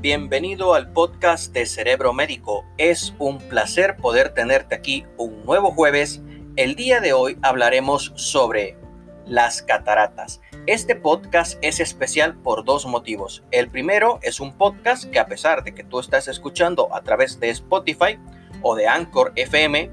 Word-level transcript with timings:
Bienvenido 0.00 0.72
al 0.72 0.90
podcast 0.94 1.52
de 1.52 1.66
Cerebro 1.66 2.14
Médico. 2.14 2.64
Es 2.78 3.14
un 3.18 3.36
placer 3.36 3.98
poder 3.98 4.30
tenerte 4.32 4.74
aquí 4.74 5.04
un 5.18 5.44
nuevo 5.44 5.72
jueves. 5.72 6.22
El 6.56 6.74
día 6.74 7.00
de 7.00 7.12
hoy 7.12 7.36
hablaremos 7.42 8.10
sobre 8.16 8.78
las 9.26 9.60
cataratas. 9.60 10.40
Este 10.66 10.96
podcast 10.96 11.58
es 11.60 11.80
especial 11.80 12.34
por 12.34 12.64
dos 12.64 12.86
motivos. 12.86 13.44
El 13.50 13.68
primero 13.68 14.20
es 14.22 14.40
un 14.40 14.56
podcast 14.56 15.04
que 15.04 15.18
a 15.18 15.26
pesar 15.26 15.64
de 15.64 15.74
que 15.74 15.84
tú 15.84 16.00
estás 16.00 16.28
escuchando 16.28 16.88
a 16.94 17.02
través 17.02 17.38
de 17.38 17.50
Spotify 17.50 18.18
o 18.62 18.74
de 18.76 18.88
Anchor 18.88 19.32
FM, 19.36 19.90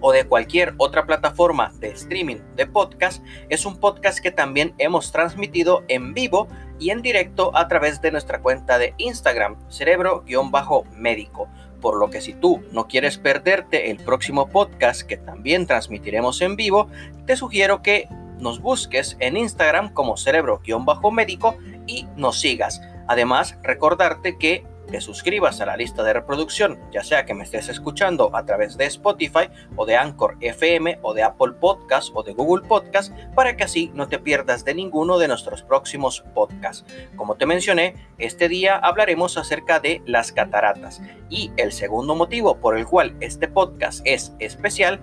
o 0.00 0.12
de 0.12 0.24
cualquier 0.24 0.74
otra 0.78 1.06
plataforma 1.06 1.72
de 1.80 1.88
streaming 1.88 2.38
de 2.56 2.66
podcast, 2.66 3.24
es 3.48 3.66
un 3.66 3.78
podcast 3.78 4.20
que 4.20 4.30
también 4.30 4.74
hemos 4.78 5.12
transmitido 5.12 5.84
en 5.88 6.14
vivo 6.14 6.48
y 6.78 6.90
en 6.90 7.02
directo 7.02 7.56
a 7.56 7.68
través 7.68 8.00
de 8.00 8.10
nuestra 8.10 8.40
cuenta 8.40 8.78
de 8.78 8.94
Instagram, 8.98 9.56
cerebro-médico. 9.68 11.48
Por 11.80 11.98
lo 11.98 12.10
que 12.10 12.20
si 12.20 12.34
tú 12.34 12.62
no 12.72 12.88
quieres 12.88 13.18
perderte 13.18 13.90
el 13.90 13.98
próximo 13.98 14.48
podcast 14.48 15.02
que 15.02 15.16
también 15.16 15.66
transmitiremos 15.66 16.40
en 16.40 16.56
vivo, 16.56 16.88
te 17.26 17.36
sugiero 17.36 17.82
que 17.82 18.08
nos 18.38 18.60
busques 18.60 19.16
en 19.20 19.36
Instagram 19.36 19.92
como 19.92 20.16
cerebro-médico 20.16 21.56
y 21.86 22.06
nos 22.16 22.40
sigas. 22.40 22.80
Además, 23.06 23.56
recordarte 23.62 24.36
que 24.38 24.64
te 24.90 25.00
suscribas 25.00 25.60
a 25.60 25.66
la 25.66 25.76
lista 25.76 26.02
de 26.02 26.12
reproducción, 26.12 26.78
ya 26.90 27.02
sea 27.02 27.24
que 27.24 27.34
me 27.34 27.44
estés 27.44 27.68
escuchando 27.68 28.34
a 28.34 28.44
través 28.44 28.76
de 28.76 28.86
Spotify 28.86 29.48
o 29.76 29.86
de 29.86 29.96
Anchor 29.96 30.36
FM 30.40 30.98
o 31.02 31.14
de 31.14 31.22
Apple 31.22 31.52
Podcast 31.60 32.10
o 32.14 32.22
de 32.22 32.32
Google 32.32 32.66
Podcast, 32.66 33.12
para 33.34 33.56
que 33.56 33.64
así 33.64 33.90
no 33.94 34.08
te 34.08 34.18
pierdas 34.18 34.64
de 34.64 34.74
ninguno 34.74 35.18
de 35.18 35.28
nuestros 35.28 35.62
próximos 35.62 36.24
podcasts. 36.34 36.84
Como 37.16 37.36
te 37.36 37.46
mencioné, 37.46 37.94
este 38.18 38.48
día 38.48 38.76
hablaremos 38.76 39.36
acerca 39.36 39.80
de 39.80 40.02
las 40.06 40.32
cataratas 40.32 41.00
y 41.28 41.52
el 41.56 41.72
segundo 41.72 42.14
motivo 42.14 42.56
por 42.56 42.76
el 42.76 42.86
cual 42.86 43.16
este 43.20 43.48
podcast 43.48 44.00
es 44.04 44.32
especial 44.38 45.00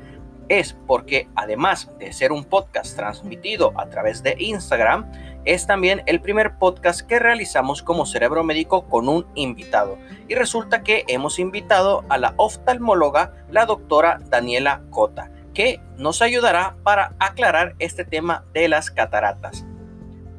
es 0.49 0.75
porque 0.85 1.27
además 1.35 1.89
de 1.99 2.13
ser 2.13 2.31
un 2.31 2.43
podcast 2.43 2.95
transmitido 2.95 3.73
a 3.79 3.88
través 3.89 4.21
de 4.23 4.35
Instagram, 4.38 5.11
es 5.45 5.67
también 5.67 6.03
el 6.07 6.19
primer 6.21 6.57
podcast 6.57 7.01
que 7.01 7.19
realizamos 7.19 7.81
como 7.81 8.05
Cerebro 8.05 8.43
Médico 8.43 8.88
con 8.88 9.07
un 9.07 9.25
invitado. 9.35 9.97
Y 10.27 10.35
resulta 10.35 10.83
que 10.83 11.05
hemos 11.07 11.39
invitado 11.39 12.03
a 12.09 12.17
la 12.17 12.33
oftalmóloga, 12.38 13.45
la 13.51 13.66
doctora 13.66 14.19
Daniela 14.29 14.81
Cota, 14.89 15.31
que 15.53 15.79
nos 15.97 16.21
ayudará 16.21 16.75
para 16.83 17.16
aclarar 17.19 17.75
este 17.79 18.03
tema 18.03 18.43
de 18.53 18.67
las 18.67 18.91
cataratas. 18.91 19.66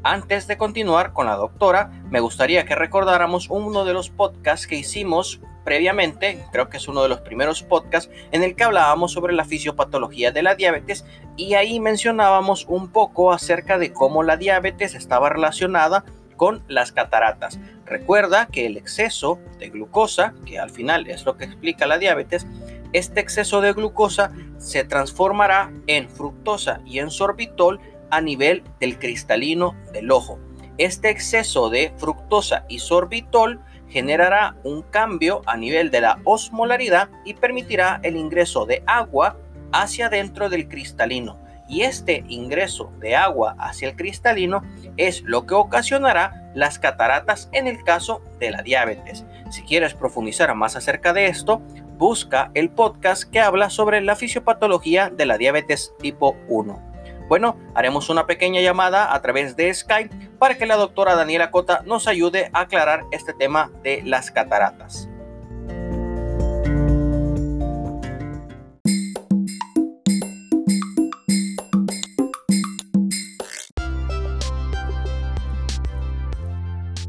Antes 0.02 0.46
de 0.46 0.56
continuar 0.56 1.12
con 1.12 1.26
la 1.26 1.34
doctora, 1.34 1.90
me 2.10 2.20
gustaría 2.20 2.64
que 2.64 2.76
recordáramos 2.76 3.48
uno 3.50 3.84
de 3.84 3.92
los 3.92 4.10
podcasts 4.10 4.66
que 4.66 4.76
hicimos 4.76 5.40
previamente, 5.66 6.38
creo 6.52 6.68
que 6.68 6.76
es 6.76 6.86
uno 6.86 7.02
de 7.02 7.08
los 7.08 7.22
primeros 7.22 7.64
podcasts 7.64 8.08
en 8.30 8.44
el 8.44 8.54
que 8.54 8.62
hablábamos 8.62 9.10
sobre 9.10 9.34
la 9.34 9.44
fisiopatología 9.44 10.30
de 10.30 10.44
la 10.44 10.54
diabetes 10.54 11.04
y 11.36 11.54
ahí 11.54 11.80
mencionábamos 11.80 12.66
un 12.68 12.92
poco 12.92 13.32
acerca 13.32 13.76
de 13.76 13.92
cómo 13.92 14.22
la 14.22 14.36
diabetes 14.36 14.94
estaba 14.94 15.28
relacionada 15.28 16.04
con 16.36 16.62
las 16.68 16.92
cataratas. 16.92 17.58
Recuerda 17.84 18.46
que 18.46 18.66
el 18.66 18.76
exceso 18.76 19.40
de 19.58 19.70
glucosa, 19.70 20.34
que 20.46 20.60
al 20.60 20.70
final 20.70 21.08
es 21.08 21.24
lo 21.24 21.36
que 21.36 21.46
explica 21.46 21.88
la 21.88 21.98
diabetes, 21.98 22.46
este 22.92 23.18
exceso 23.18 23.60
de 23.60 23.72
glucosa 23.72 24.30
se 24.58 24.84
transformará 24.84 25.72
en 25.88 26.08
fructosa 26.08 26.80
y 26.86 27.00
en 27.00 27.10
sorbitol 27.10 27.80
a 28.10 28.20
nivel 28.20 28.62
del 28.78 29.00
cristalino 29.00 29.74
del 29.92 30.12
ojo. 30.12 30.38
Este 30.78 31.10
exceso 31.10 31.70
de 31.70 31.92
fructosa 31.96 32.66
y 32.68 32.78
sorbitol 32.78 33.60
generará 33.88 34.56
un 34.64 34.82
cambio 34.82 35.42
a 35.46 35.56
nivel 35.56 35.90
de 35.90 36.00
la 36.00 36.20
osmolaridad 36.24 37.08
y 37.24 37.34
permitirá 37.34 38.00
el 38.02 38.16
ingreso 38.16 38.66
de 38.66 38.82
agua 38.86 39.38
hacia 39.72 40.08
dentro 40.08 40.48
del 40.48 40.68
cristalino. 40.68 41.38
Y 41.68 41.82
este 41.82 42.24
ingreso 42.28 42.92
de 43.00 43.16
agua 43.16 43.56
hacia 43.58 43.88
el 43.88 43.96
cristalino 43.96 44.62
es 44.96 45.22
lo 45.22 45.46
que 45.46 45.54
ocasionará 45.54 46.50
las 46.54 46.78
cataratas 46.78 47.48
en 47.52 47.66
el 47.66 47.82
caso 47.82 48.22
de 48.38 48.50
la 48.50 48.62
diabetes. 48.62 49.24
Si 49.50 49.62
quieres 49.62 49.94
profundizar 49.94 50.54
más 50.54 50.76
acerca 50.76 51.12
de 51.12 51.26
esto, 51.26 51.60
busca 51.98 52.50
el 52.54 52.70
podcast 52.70 53.24
que 53.24 53.40
habla 53.40 53.70
sobre 53.70 54.00
la 54.00 54.16
fisiopatología 54.16 55.10
de 55.10 55.26
la 55.26 55.38
diabetes 55.38 55.92
tipo 55.98 56.36
1. 56.48 56.85
Bueno, 57.28 57.56
haremos 57.74 58.08
una 58.08 58.24
pequeña 58.24 58.60
llamada 58.60 59.12
a 59.12 59.20
través 59.20 59.56
de 59.56 59.74
Skype 59.74 60.14
para 60.38 60.56
que 60.56 60.64
la 60.64 60.76
doctora 60.76 61.16
Daniela 61.16 61.50
Cota 61.50 61.82
nos 61.84 62.06
ayude 62.06 62.50
a 62.52 62.60
aclarar 62.60 63.04
este 63.10 63.32
tema 63.32 63.72
de 63.82 64.02
las 64.04 64.30
cataratas. 64.30 65.08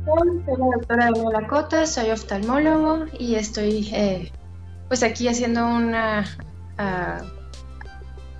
Hola, 0.07 0.31
soy 0.45 0.57
la 0.57 0.65
doctora 0.77 1.11
Daniela 1.13 1.47
Cota, 1.47 1.85
soy 1.85 2.09
oftalmólogo 2.09 3.05
y 3.19 3.35
estoy 3.35 3.91
eh, 3.93 4.31
pues 4.87 5.03
aquí 5.03 5.27
haciendo 5.27 5.67
una 5.67 6.25
ah, 6.79 7.21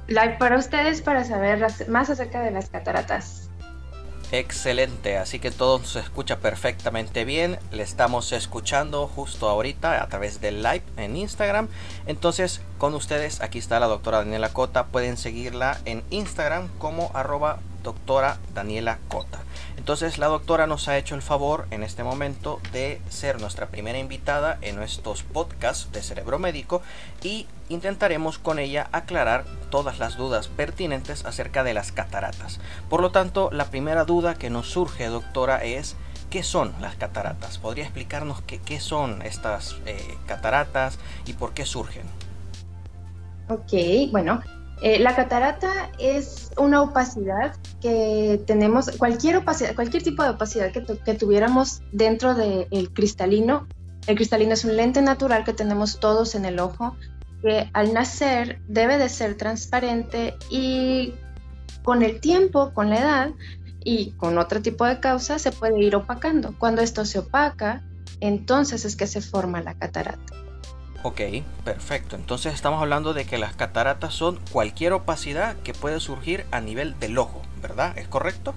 live 0.08 0.38
para 0.40 0.58
ustedes 0.58 1.02
para 1.02 1.24
saber 1.24 1.66
más 1.88 2.10
acerca 2.10 2.42
de 2.42 2.52
las 2.52 2.70
cataratas. 2.70 3.50
Excelente, 4.32 5.18
así 5.18 5.40
que 5.40 5.52
todo 5.52 5.82
se 5.86 6.00
escucha 6.00 6.40
perfectamente 6.40 7.24
bien. 7.24 7.58
Le 7.72 7.84
estamos 7.84 8.34
escuchando 8.34 9.08
justo 9.08 9.48
ahorita 9.48 10.04
a 10.04 10.08
través 10.08 10.42
del 10.42 10.62
live 10.62 10.84
en 10.98 11.16
Instagram. 11.16 11.70
Entonces, 12.08 12.60
con 12.78 12.94
ustedes, 12.94 13.42
aquí 13.42 13.58
está 13.58 13.80
la 13.80 13.88
doctora 13.88 14.18
Daniela 14.18 14.50
Cota. 14.50 14.88
Pueden 14.88 15.16
seguirla 15.16 15.80
en 15.86 16.04
Instagram 16.10 16.68
como 16.78 17.10
arroba 17.14 17.60
doctora 17.84 18.38
Daniela 18.54 19.00
Cota. 19.08 19.40
Entonces 19.78 20.18
la 20.18 20.28
doctora 20.28 20.68
nos 20.68 20.88
ha 20.88 20.98
hecho 20.98 21.16
el 21.16 21.22
favor 21.22 21.68
en 21.72 21.84
este 21.84 22.04
momento 22.04 22.60
de 22.72 23.00
ser 23.10 23.40
nuestra 23.40 23.68
primera 23.68 24.00
invitada 24.00 24.58
en 24.62 24.82
estos 24.82 25.24
podcasts 25.24 25.92
de 25.92 26.02
Cerebro 26.02 26.40
Médico 26.40 26.82
y 27.24 27.48
intentaremos 27.70 28.40
con 28.40 28.60
ella 28.60 28.90
aclarar 28.92 29.46
todas 29.70 30.00
las 30.00 30.18
dudas 30.18 30.48
pertinentes 30.48 31.26
acerca 31.26 31.64
de 31.64 31.74
las 31.74 31.92
cataratas. 31.92 32.60
Por 32.90 33.02
lo 33.02 33.12
tanto, 33.12 33.50
la 33.52 33.66
primera 33.66 34.06
duda 34.06 34.36
que 34.36 34.50
nos 34.50 34.70
surge, 34.70 35.08
doctora, 35.08 35.64
es 35.64 35.96
¿qué 36.30 36.44
son 36.44 36.74
las 36.82 36.96
cataratas? 36.96 37.58
¿Podría 37.58 37.84
explicarnos 37.86 38.42
qué, 38.42 38.60
qué 38.60 38.80
son 38.80 39.22
estas 39.22 39.78
eh, 39.86 40.18
cataratas 40.26 41.00
y 41.26 41.34
por 41.34 41.54
qué 41.54 41.66
surgen? 41.66 42.04
Ok, 43.50 44.12
bueno, 44.12 44.42
eh, 44.82 45.00
la 45.00 45.16
catarata 45.16 45.92
es 45.98 46.52
una 46.58 46.82
opacidad 46.82 47.56
que 47.82 48.42
tenemos, 48.46 48.92
cualquier 48.98 49.38
opacidad, 49.38 49.74
cualquier 49.76 50.04
tipo 50.04 50.24
de 50.24 50.30
opacidad 50.30 50.72
que, 50.72 51.14
tuviéramos 51.16 51.82
dentro 51.92 52.36
del 52.36 52.94
cristalino. 52.94 53.68
El 54.06 54.16
cristalino 54.16 54.54
es 54.54 54.66
un 54.66 54.78
lente 54.78 55.02
natural 55.02 55.44
que 55.44 55.54
tenemos 55.54 56.00
todos 56.00 56.36
en 56.36 56.46
el 56.46 56.60
ojo, 56.60 56.96
que 57.42 57.70
al 57.74 57.94
nacer 57.94 58.62
debe 58.68 58.98
de 58.98 59.10
ser 59.10 59.36
transparente 59.36 60.36
y 60.50 61.16
con 61.84 62.04
el 62.04 62.20
tiempo, 62.20 62.72
con 62.74 62.90
la 62.90 63.00
edad 63.00 63.30
y 63.84 64.12
con 64.12 64.38
otro 64.38 64.62
tipo 64.62 64.86
de 64.86 65.00
causa 65.00 65.40
se 65.40 65.52
puede 65.52 65.82
ir 65.82 65.96
opacando. 65.96 66.54
Cuando 66.60 66.82
esto 66.82 67.04
se 67.04 67.20
opaca, 67.20 67.84
entonces 68.20 68.86
es 68.86 68.96
que 68.96 69.08
se 69.08 69.22
forma 69.22 69.62
la 69.62 69.74
catarata. 69.74 70.47
Ok, 71.04 71.22
perfecto. 71.64 72.16
Entonces 72.16 72.54
estamos 72.54 72.82
hablando 72.82 73.14
de 73.14 73.26
que 73.26 73.38
las 73.38 73.56
cataratas 73.56 74.14
son 74.14 74.40
cualquier 74.52 74.94
opacidad 74.94 75.56
que 75.58 75.74
puede 75.74 76.00
surgir 76.00 76.46
a 76.52 76.60
nivel 76.60 77.00
del 77.00 77.18
ojo, 77.18 77.42
¿verdad? 77.62 77.98
¿Es 77.98 78.08
correcto? 78.08 78.56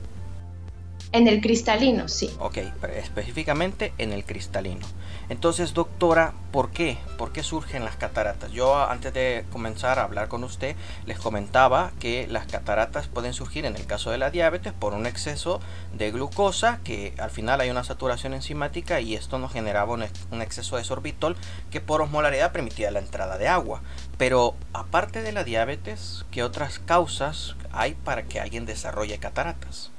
En 1.12 1.26
el 1.26 1.40
cristalino, 1.40 2.08
sí. 2.08 2.30
Ok, 2.38 2.58
específicamente 2.96 3.92
en 3.98 4.12
el 4.12 4.24
cristalino. 4.24 4.86
Entonces, 5.30 5.74
doctora, 5.74 6.34
¿por 6.50 6.72
qué? 6.72 6.98
¿Por 7.16 7.30
qué 7.30 7.44
surgen 7.44 7.84
las 7.84 7.94
cataratas? 7.94 8.50
Yo 8.50 8.76
antes 8.76 9.14
de 9.14 9.44
comenzar 9.52 10.00
a 10.00 10.02
hablar 10.02 10.26
con 10.26 10.42
usted 10.42 10.74
les 11.06 11.20
comentaba 11.20 11.92
que 12.00 12.26
las 12.26 12.48
cataratas 12.48 13.06
pueden 13.06 13.32
surgir 13.32 13.64
en 13.64 13.76
el 13.76 13.86
caso 13.86 14.10
de 14.10 14.18
la 14.18 14.32
diabetes 14.32 14.72
por 14.72 14.92
un 14.92 15.06
exceso 15.06 15.60
de 15.96 16.10
glucosa, 16.10 16.80
que 16.82 17.14
al 17.16 17.30
final 17.30 17.60
hay 17.60 17.70
una 17.70 17.84
saturación 17.84 18.34
enzimática 18.34 19.00
y 19.00 19.14
esto 19.14 19.38
nos 19.38 19.52
generaba 19.52 19.92
un, 19.92 20.42
exceso 20.42 20.76
de 20.76 20.82
sorbitol 20.82 21.36
que 21.70 21.80
por 21.80 22.02
osmolaridad 22.02 22.50
permitía 22.50 22.90
la 22.90 22.98
entrada 22.98 23.38
de 23.38 23.46
agua. 23.46 23.82
Pero 24.18 24.56
aparte 24.72 25.22
de 25.22 25.30
la 25.30 25.44
diabetes, 25.44 26.24
¿qué 26.32 26.42
otras 26.42 26.80
causas 26.80 27.54
hay 27.70 27.94
para 27.94 28.24
que 28.24 28.40
alguien 28.40 28.66
desarrolle 28.66 29.18
cataratas? 29.18 29.92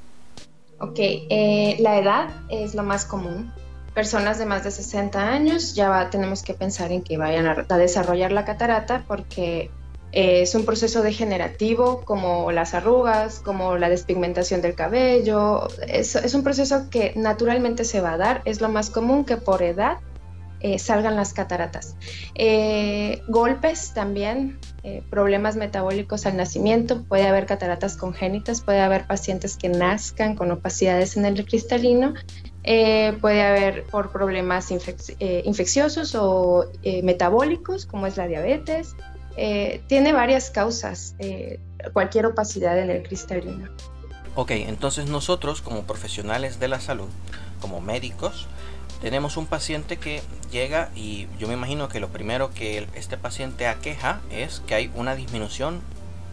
Ok, 0.79 0.97
eh, 0.99 1.77
la 1.79 1.97
edad 1.99 2.29
es 2.49 2.75
lo 2.75 2.83
más 2.83 3.05
común. 3.05 3.53
Personas 3.93 4.39
de 4.39 4.45
más 4.45 4.63
de 4.63 4.71
60 4.71 5.19
años 5.19 5.75
ya 5.75 6.09
tenemos 6.09 6.43
que 6.43 6.53
pensar 6.53 6.91
en 6.91 7.01
que 7.01 7.17
vayan 7.17 7.47
a, 7.47 7.77
desarrollar 7.77 8.31
la 8.31 8.45
catarata 8.45 9.03
porque 9.07 9.69
Eh, 10.13 10.41
es 10.41 10.55
un 10.55 10.65
proceso 10.65 11.01
degenerativo 11.03 12.01
como 12.03 12.51
las 12.51 12.73
arrugas, 12.73 13.39
como 13.39 13.77
la 13.77 13.89
despigmentación 13.89 14.61
del 14.61 14.75
cabello. 14.75 15.67
Es, 15.87 16.15
un 16.33 16.43
proceso 16.43 16.89
que 16.89 17.13
naturalmente 17.15 17.85
se 17.85 18.01
va 18.01 18.13
a 18.13 18.17
dar. 18.17 18.41
Es 18.45 18.61
lo 18.61 18.69
más 18.69 18.89
común 18.89 19.23
que 19.23 19.37
por 19.37 19.63
edad 19.63 19.99
eh, 20.59 20.79
salgan 20.79 21.15
las 21.15 21.33
cataratas. 21.33 21.95
Eh, 22.35 23.21
golpes 23.29 23.93
también, 23.93 24.59
problemas 25.09 25.55
metabólicos 25.55 26.25
al 26.25 26.35
nacimiento. 26.35 27.03
Puede 27.03 27.27
haber 27.27 27.45
cataratas 27.45 27.95
congénitas, 27.95 28.61
puede 28.61 28.81
haber 28.81 29.07
pacientes 29.07 29.55
que 29.55 29.69
nazcan 29.69 30.35
con 30.35 30.51
opacidades 30.51 31.15
en 31.15 31.25
el 31.25 31.45
cristalino. 31.45 32.15
Puede 32.63 33.41
haber 33.41 33.83
por 33.85 34.11
problemas 34.11 34.71
infecciosos 34.71 36.15
o 36.15 36.65
metabólicos, 37.03 37.85
como 37.85 38.07
es 38.07 38.17
la 38.17 38.27
diabetes, 38.27 38.95
eh, 39.37 39.81
tiene 39.87 40.13
varias 40.13 40.49
causas, 40.49 41.15
eh, 41.19 41.59
cualquier 41.93 42.25
opacidad 42.25 42.77
en 42.79 42.89
el 42.89 43.03
cristalino. 43.03 43.69
Ok, 44.35 44.51
entonces 44.51 45.09
nosotros 45.09 45.61
como 45.61 45.83
profesionales 45.83 46.59
de 46.59 46.67
la 46.67 46.79
salud, 46.79 47.07
como 47.59 47.81
médicos, 47.81 48.47
tenemos 49.01 49.37
un 49.37 49.45
paciente 49.45 49.97
que 49.97 50.21
llega 50.51 50.89
y 50.95 51.27
yo 51.39 51.47
me 51.47 51.53
imagino 51.53 51.89
que 51.89 51.99
lo 51.99 52.09
primero 52.09 52.51
que 52.51 52.87
este 52.93 53.17
paciente 53.17 53.67
aqueja 53.67 54.21
es 54.31 54.61
que 54.67 54.75
hay 54.75 54.91
una 54.95 55.15
disminución 55.15 55.81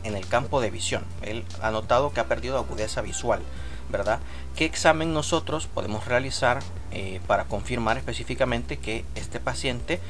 en 0.04 0.16
el 0.16 0.26
campo 0.26 0.60
de 0.60 0.70
visión. 0.70 1.04
Él 1.22 1.44
ha 1.62 1.70
notado 1.70 2.12
que 2.12 2.20
ha 2.20 2.26
perdido 2.26 2.58
agudeza 2.58 3.00
visual, 3.00 3.40
¿verdad? 3.90 4.20
¿Qué 4.56 4.64
examen 4.64 5.12
nosotros 5.12 5.66
podemos 5.66 6.06
realizar 6.06 6.60
eh, 6.92 7.20
para 7.26 7.44
confirmar 7.44 7.98
específicamente 7.98 8.78
que 8.78 9.04
este 9.14 9.40
paciente, 9.40 10.00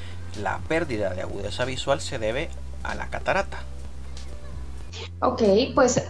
la 0.42 0.58
pérdida 0.68 1.14
de 1.14 1.22
agudeza 1.22 1.64
visual 1.64 2.00
se 2.00 2.18
debe 2.18 2.48
a 2.82 2.94
la 2.94 3.08
catarata? 3.08 3.58
Ok, 5.20 5.42
pues 5.74 6.02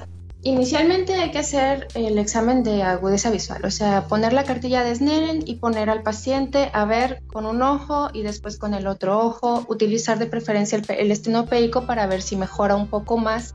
inicialmente 0.42 1.14
hay 1.14 1.30
que 1.30 1.38
hacer 1.38 1.88
el 1.94 2.18
examen 2.18 2.62
de 2.62 2.82
agudeza 2.82 3.30
visual, 3.30 3.64
o 3.64 3.70
sea, 3.70 4.06
poner 4.06 4.32
la 4.32 4.44
cartilla 4.44 4.84
de 4.84 4.94
Snellen 4.94 5.42
y 5.46 5.56
poner 5.56 5.90
al 5.90 6.02
paciente 6.02 6.70
a 6.72 6.84
ver 6.84 7.22
con 7.26 7.44
un 7.44 7.62
ojo 7.62 8.10
y 8.12 8.22
después 8.22 8.56
con 8.56 8.74
el 8.74 8.86
otro 8.86 9.18
ojo, 9.18 9.64
utilizar 9.68 10.18
de 10.18 10.26
preferencia 10.26 10.80
el, 10.88 11.10
estenopeico 11.10 11.86
para 11.86 12.06
ver 12.06 12.22
si 12.22 12.36
mejora 12.36 12.76
un 12.76 12.86
poco 12.86 13.18
más 13.18 13.54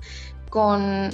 con 0.49 1.09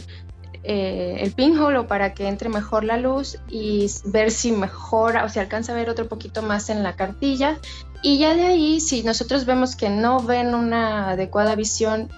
eh, 0.64 1.18
el 1.22 1.32
pinhole 1.32 1.78
o 1.78 1.88
para 1.88 2.14
que 2.14 2.28
entre 2.28 2.50
mejor 2.50 2.84
la 2.84 2.98
luz 2.98 3.38
y 3.48 3.88
ver 4.06 4.32
si 4.32 4.52
mejora 4.52 5.24
o 5.24 5.30
si 5.30 5.40
alcanza 5.40 5.72
a 5.72 5.76
ver 5.76 5.90
otro 5.90 6.08
poquito 6.08 6.42
más 6.42 6.70
en 6.70 6.84
la 6.84 6.96
cartilla 6.96 7.60
y 8.02 8.18
ya 8.18 8.34
de 8.34 8.46
ahí, 8.46 8.80
si 8.80 9.04
nosotros 9.04 9.46
vemos 9.46 9.76
que 9.76 9.90
no 9.90 10.22
ven 10.22 10.56
una 10.56 11.10
adecuada 11.10 11.56
visión, 11.56 12.10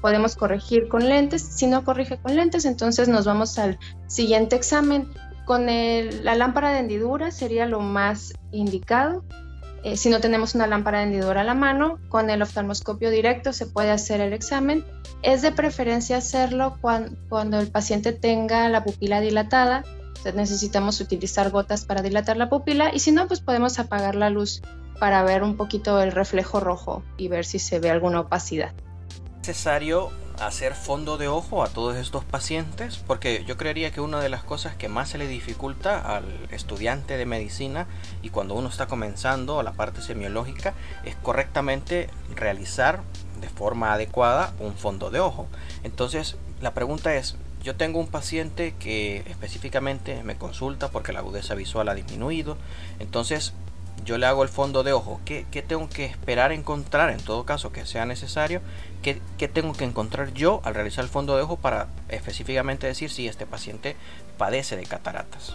podemos 0.00 0.34
corregir 0.34 0.88
con 0.88 1.08
lentes. 1.08 1.42
Si 1.42 1.66
no 1.66 1.84
corrige 1.84 2.18
con 2.18 2.34
lentes, 2.34 2.64
entonces 2.64 3.08
nos 3.08 3.24
vamos 3.24 3.58
al 3.58 3.78
siguiente 4.08 4.56
examen. 4.56 5.08
Con 5.44 5.66
la 5.66 6.34
lámpara 6.34 6.72
de 6.72 6.80
hendidura 6.80 7.30
sería 7.30 7.66
lo 7.66 7.80
más 7.80 8.34
indicado. 8.50 9.24
Eh, 9.88 9.96
si 9.96 10.10
no 10.10 10.20
tenemos 10.20 10.54
una 10.54 10.66
lámpara 10.66 10.98
de 10.98 11.04
hendidura 11.04 11.40
a 11.40 11.44
la 11.44 11.54
mano, 11.54 11.98
con 12.10 12.28
el 12.28 12.42
oftalmoscopio 12.42 13.08
directo 13.08 13.54
se 13.54 13.64
puede 13.64 13.90
hacer 13.90 14.20
el 14.20 14.34
examen. 14.34 14.84
Es 15.22 15.40
de 15.40 15.50
preferencia 15.50 16.18
hacerlo 16.18 16.76
cuando 16.82 17.58
el 17.58 17.68
paciente 17.70 18.12
tenga 18.12 18.68
la 18.68 18.84
pupila 18.84 19.20
dilatada. 19.20 19.84
necesitamos 20.34 21.00
utilizar 21.00 21.50
gotas 21.50 21.86
para 21.86 22.02
dilatar 22.02 22.36
la 22.36 22.50
pupila 22.50 22.90
y 22.94 22.98
si 22.98 23.12
no, 23.12 23.26
pues 23.28 23.40
podemos 23.40 23.78
apagar 23.78 24.14
la 24.14 24.28
luz 24.28 24.60
para 25.00 25.22
ver 25.22 25.42
un 25.42 25.56
poquito 25.56 26.02
el 26.02 26.12
reflejo 26.12 26.60
rojo 26.60 27.02
y 27.16 27.28
ver 27.28 27.46
si 27.46 27.58
se 27.58 27.78
ve 27.78 27.88
alguna 27.88 28.20
opacidad. 28.20 28.74
¿Es 29.48 29.56
necesario 29.56 30.10
hacer 30.40 30.74
fondo 30.74 31.16
de 31.16 31.26
ojo 31.26 31.64
a 31.64 31.68
todos 31.68 31.96
estos 31.96 32.22
pacientes? 32.22 32.98
Porque 32.98 33.46
yo 33.46 33.56
creería 33.56 33.90
que 33.90 34.02
una 34.02 34.20
de 34.20 34.28
las 34.28 34.44
cosas 34.44 34.76
que 34.76 34.90
más 34.90 35.08
se 35.08 35.16
le 35.16 35.26
dificulta 35.26 35.98
al 36.00 36.26
estudiante 36.50 37.16
de 37.16 37.24
medicina 37.24 37.86
y 38.20 38.28
cuando 38.28 38.52
uno 38.52 38.68
está 38.68 38.88
comenzando 38.88 39.62
la 39.62 39.72
parte 39.72 40.02
semiológica 40.02 40.74
es 41.02 41.16
correctamente 41.16 42.10
realizar 42.36 43.00
de 43.40 43.48
forma 43.48 43.94
adecuada 43.94 44.52
un 44.60 44.74
fondo 44.74 45.08
de 45.08 45.20
ojo. 45.20 45.46
Entonces, 45.82 46.36
la 46.60 46.74
pregunta 46.74 47.14
es, 47.14 47.36
yo 47.62 47.74
tengo 47.74 48.00
un 48.00 48.08
paciente 48.08 48.74
que 48.78 49.24
específicamente 49.28 50.22
me 50.24 50.36
consulta 50.36 50.90
porque 50.90 51.14
la 51.14 51.20
agudeza 51.20 51.54
visual 51.54 51.88
ha 51.88 51.94
disminuido. 51.94 52.58
Entonces, 52.98 53.54
yo 54.04 54.18
le 54.18 54.26
hago 54.26 54.42
el 54.42 54.48
fondo 54.48 54.82
de 54.82 54.92
ojo. 54.92 55.20
¿Qué, 55.24 55.44
tengo 55.66 55.88
que 55.88 56.04
esperar 56.04 56.52
encontrar 56.52 57.10
en 57.10 57.20
todo 57.20 57.44
caso 57.44 57.72
que 57.72 57.86
sea 57.86 58.06
necesario? 58.06 58.60
¿Qué, 59.02 59.48
tengo 59.48 59.72
que 59.72 59.84
encontrar 59.84 60.32
yo 60.34 60.60
al 60.64 60.74
realizar 60.74 61.04
el 61.04 61.10
fondo 61.10 61.36
de 61.36 61.42
ojo 61.42 61.56
para 61.56 61.88
específicamente 62.08 62.86
decir 62.86 63.10
si 63.10 63.28
este 63.28 63.46
paciente 63.46 63.96
padece 64.36 64.76
de 64.76 64.84
cataratas? 64.84 65.54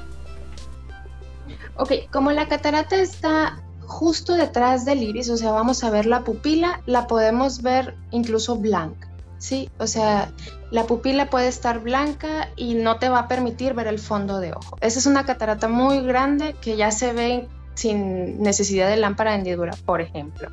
Ok, 1.75 1.92
como 2.12 2.31
la 2.31 2.48
catarata 2.48 2.95
está 2.95 3.62
justo 3.81 4.34
detrás 4.36 4.86
del 4.86 5.04
iris, 5.04 5.30
o 5.30 5.38
sea, 5.38 5.51
vamos 5.51 5.84
a 5.84 5.90
ver 5.90 6.06
la 6.06 6.24
pupila, 6.24 6.81
la 6.86 7.07
podemos 7.07 7.62
ver 7.62 7.95
incluso 8.12 8.56
blanca. 8.57 9.10
Sí, 9.38 9.69
o 9.78 9.88
sea, 9.88 10.31
la 10.72 10.86
pupila 10.86 11.30
puede 11.30 11.50
estar 11.50 11.80
blanca 11.80 12.50
y 12.56 12.75
no 12.75 12.98
te 12.98 13.10
va 13.10 13.19
a 13.19 13.28
permitir 13.28 13.74
ver 13.74 13.88
el 13.88 14.00
fondo 14.00 14.39
de 14.39 14.54
ojo. 14.54 14.78
Esa 14.80 15.00
es 15.00 15.06
una 15.06 15.25
catarata 15.25 15.68
muy 15.68 16.00
grande 16.01 16.56
que 16.62 16.78
ya 16.78 16.92
se 16.92 17.12
ve 17.12 17.50
sin 17.74 18.42
necesidad 18.42 18.88
de 18.88 18.96
lámpara 18.96 19.31
de 19.31 19.38
hendidura, 19.38 19.74
por 19.86 20.00
ejemplo. 20.00 20.50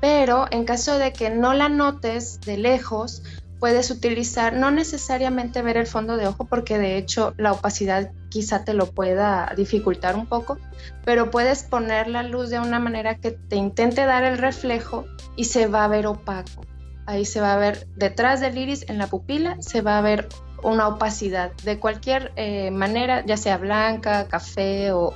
Pero 0.00 0.46
en 0.50 0.64
caso 0.64 0.98
de 0.98 1.12
que 1.12 1.30
no 1.30 1.52
la 1.52 1.68
notes 1.68 2.40
de 2.40 2.56
lejos, 2.56 3.22
puedes 3.60 3.90
utilizar, 3.90 4.54
no 4.54 4.70
necesariamente 4.70 5.60
ver 5.62 5.76
el 5.76 5.86
fondo 5.86 6.16
de 6.16 6.26
ojo, 6.26 6.46
porque 6.46 6.78
de 6.78 6.96
hecho 6.96 7.34
la 7.36 7.52
opacidad 7.52 8.10
quizá 8.30 8.64
te 8.64 8.72
lo 8.72 8.86
pueda 8.86 9.52
dificultar 9.54 10.16
un 10.16 10.26
poco, 10.26 10.58
pero 11.04 11.30
puedes 11.30 11.62
poner 11.62 12.08
la 12.08 12.22
luz 12.22 12.48
de 12.48 12.58
una 12.58 12.80
manera 12.80 13.16
que 13.16 13.32
te 13.32 13.56
intente 13.56 14.06
dar 14.06 14.24
el 14.24 14.38
reflejo 14.38 15.04
y 15.36 15.44
se 15.44 15.66
va 15.66 15.84
a 15.84 15.88
ver 15.88 16.06
opaco. 16.06 16.64
Ahí 17.06 17.24
se 17.24 17.40
va 17.40 17.54
a 17.54 17.58
ver 17.58 17.86
detrás 17.96 18.40
del 18.40 18.56
iris, 18.56 18.88
en 18.88 18.96
la 18.96 19.08
pupila, 19.08 19.56
se 19.60 19.82
va 19.82 19.98
a 19.98 20.00
ver 20.00 20.28
una 20.62 20.88
opacidad 20.88 21.52
de 21.64 21.78
cualquier 21.78 22.32
eh, 22.36 22.70
manera, 22.70 23.24
ya 23.26 23.36
sea 23.36 23.58
blanca, 23.58 24.26
café 24.28 24.92
o 24.92 25.14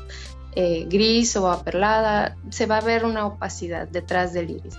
eh, 0.56 0.86
gris 0.88 1.36
o 1.36 1.50
aperlada, 1.50 2.36
se 2.50 2.66
va 2.66 2.78
a 2.78 2.80
ver 2.80 3.04
una 3.04 3.26
opacidad 3.26 3.88
detrás 3.88 4.32
del 4.32 4.50
iris. 4.50 4.74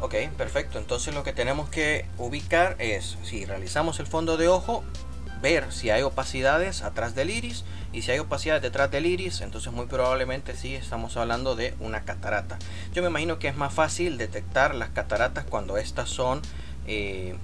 Ok, 0.00 0.14
perfecto. 0.36 0.78
Entonces 0.78 1.14
lo 1.14 1.22
que 1.22 1.32
tenemos 1.32 1.68
que 1.68 2.06
ubicar 2.18 2.76
es, 2.78 3.18
si 3.22 3.44
realizamos 3.44 4.00
el 4.00 4.06
fondo 4.06 4.36
de 4.36 4.48
ojo, 4.48 4.82
ver 5.40 5.72
si 5.72 5.90
hay 5.90 6.02
opacidades 6.02 6.82
atrás 6.82 7.14
del 7.14 7.30
iris 7.30 7.64
y 7.92 8.02
si 8.02 8.12
hay 8.12 8.20
opacidades 8.20 8.62
detrás 8.62 8.90
del 8.90 9.06
iris, 9.06 9.40
entonces 9.42 9.72
muy 9.72 9.86
probablemente 9.86 10.56
sí 10.56 10.74
estamos 10.74 11.16
hablando 11.16 11.56
de 11.56 11.74
una 11.80 12.04
catarata. 12.04 12.58
Yo 12.92 13.02
me 13.02 13.08
imagino 13.08 13.38
que 13.38 13.48
es 13.48 13.56
más 13.56 13.74
fácil 13.74 14.18
detectar 14.18 14.74
las 14.74 14.90
cataratas 14.90 15.44
cuando 15.44 15.76
estas 15.76 16.08
son 16.08 16.40
eh, 16.86 17.36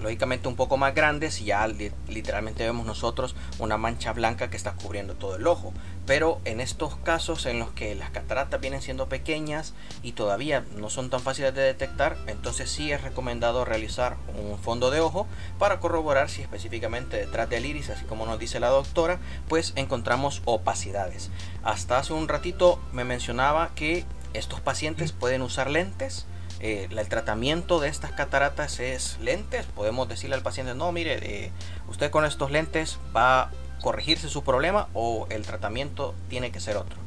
lógicamente 0.00 0.48
un 0.48 0.56
poco 0.56 0.76
más 0.76 0.94
grandes 0.94 1.40
y 1.40 1.46
ya 1.46 1.66
literalmente 1.66 2.64
vemos 2.64 2.86
nosotros 2.86 3.34
una 3.58 3.76
mancha 3.76 4.12
blanca 4.12 4.50
que 4.50 4.56
está 4.56 4.72
cubriendo 4.72 5.14
todo 5.14 5.36
el 5.36 5.46
ojo. 5.46 5.72
Pero 6.06 6.40
en 6.44 6.60
estos 6.60 6.96
casos 6.96 7.46
en 7.46 7.58
los 7.58 7.70
que 7.70 7.94
las 7.94 8.10
cataratas 8.10 8.60
vienen 8.60 8.82
siendo 8.82 9.08
pequeñas 9.08 9.74
y 10.02 10.12
todavía 10.12 10.64
no 10.76 10.90
son 10.90 11.10
tan 11.10 11.20
fáciles 11.20 11.54
de 11.54 11.62
detectar, 11.62 12.16
entonces 12.26 12.70
sí 12.70 12.90
es 12.90 13.02
recomendado 13.02 13.64
realizar 13.64 14.16
un 14.36 14.58
fondo 14.58 14.90
de 14.90 15.00
ojo 15.00 15.26
para 15.58 15.78
corroborar 15.78 16.28
si 16.28 16.42
específicamente 16.42 17.16
detrás 17.16 17.48
del 17.48 17.66
iris, 17.66 17.90
así 17.90 18.04
como 18.04 18.26
nos 18.26 18.38
dice 18.38 18.60
la 18.60 18.68
doctora, 18.68 19.20
pues 19.48 19.72
encontramos 19.76 20.42
opacidades. 20.46 21.30
Hasta 21.62 21.98
hace 21.98 22.12
un 22.12 22.28
ratito 22.28 22.80
me 22.92 23.04
mencionaba 23.04 23.70
que 23.74 24.04
estos 24.32 24.60
pacientes 24.60 25.12
pueden 25.12 25.42
usar 25.42 25.70
lentes 25.70 26.26
eh, 26.60 26.88
el 26.90 27.08
tratamiento 27.08 27.80
de 27.80 27.88
estas 27.88 28.12
cataratas 28.12 28.80
es 28.80 29.18
lentes. 29.20 29.64
Podemos 29.66 30.08
decirle 30.08 30.36
al 30.36 30.42
paciente, 30.42 30.74
no, 30.74 30.92
mire, 30.92 31.18
eh, 31.22 31.52
usted 31.88 32.10
con 32.10 32.24
estos 32.24 32.50
lentes 32.50 32.98
va 33.16 33.42
a 33.42 33.50
corregirse 33.80 34.28
su 34.28 34.44
problema 34.44 34.88
o 34.92 35.26
el 35.30 35.42
tratamiento 35.42 36.14
tiene 36.28 36.52
que 36.52 36.60
ser 36.60 36.76
otro. 36.76 36.98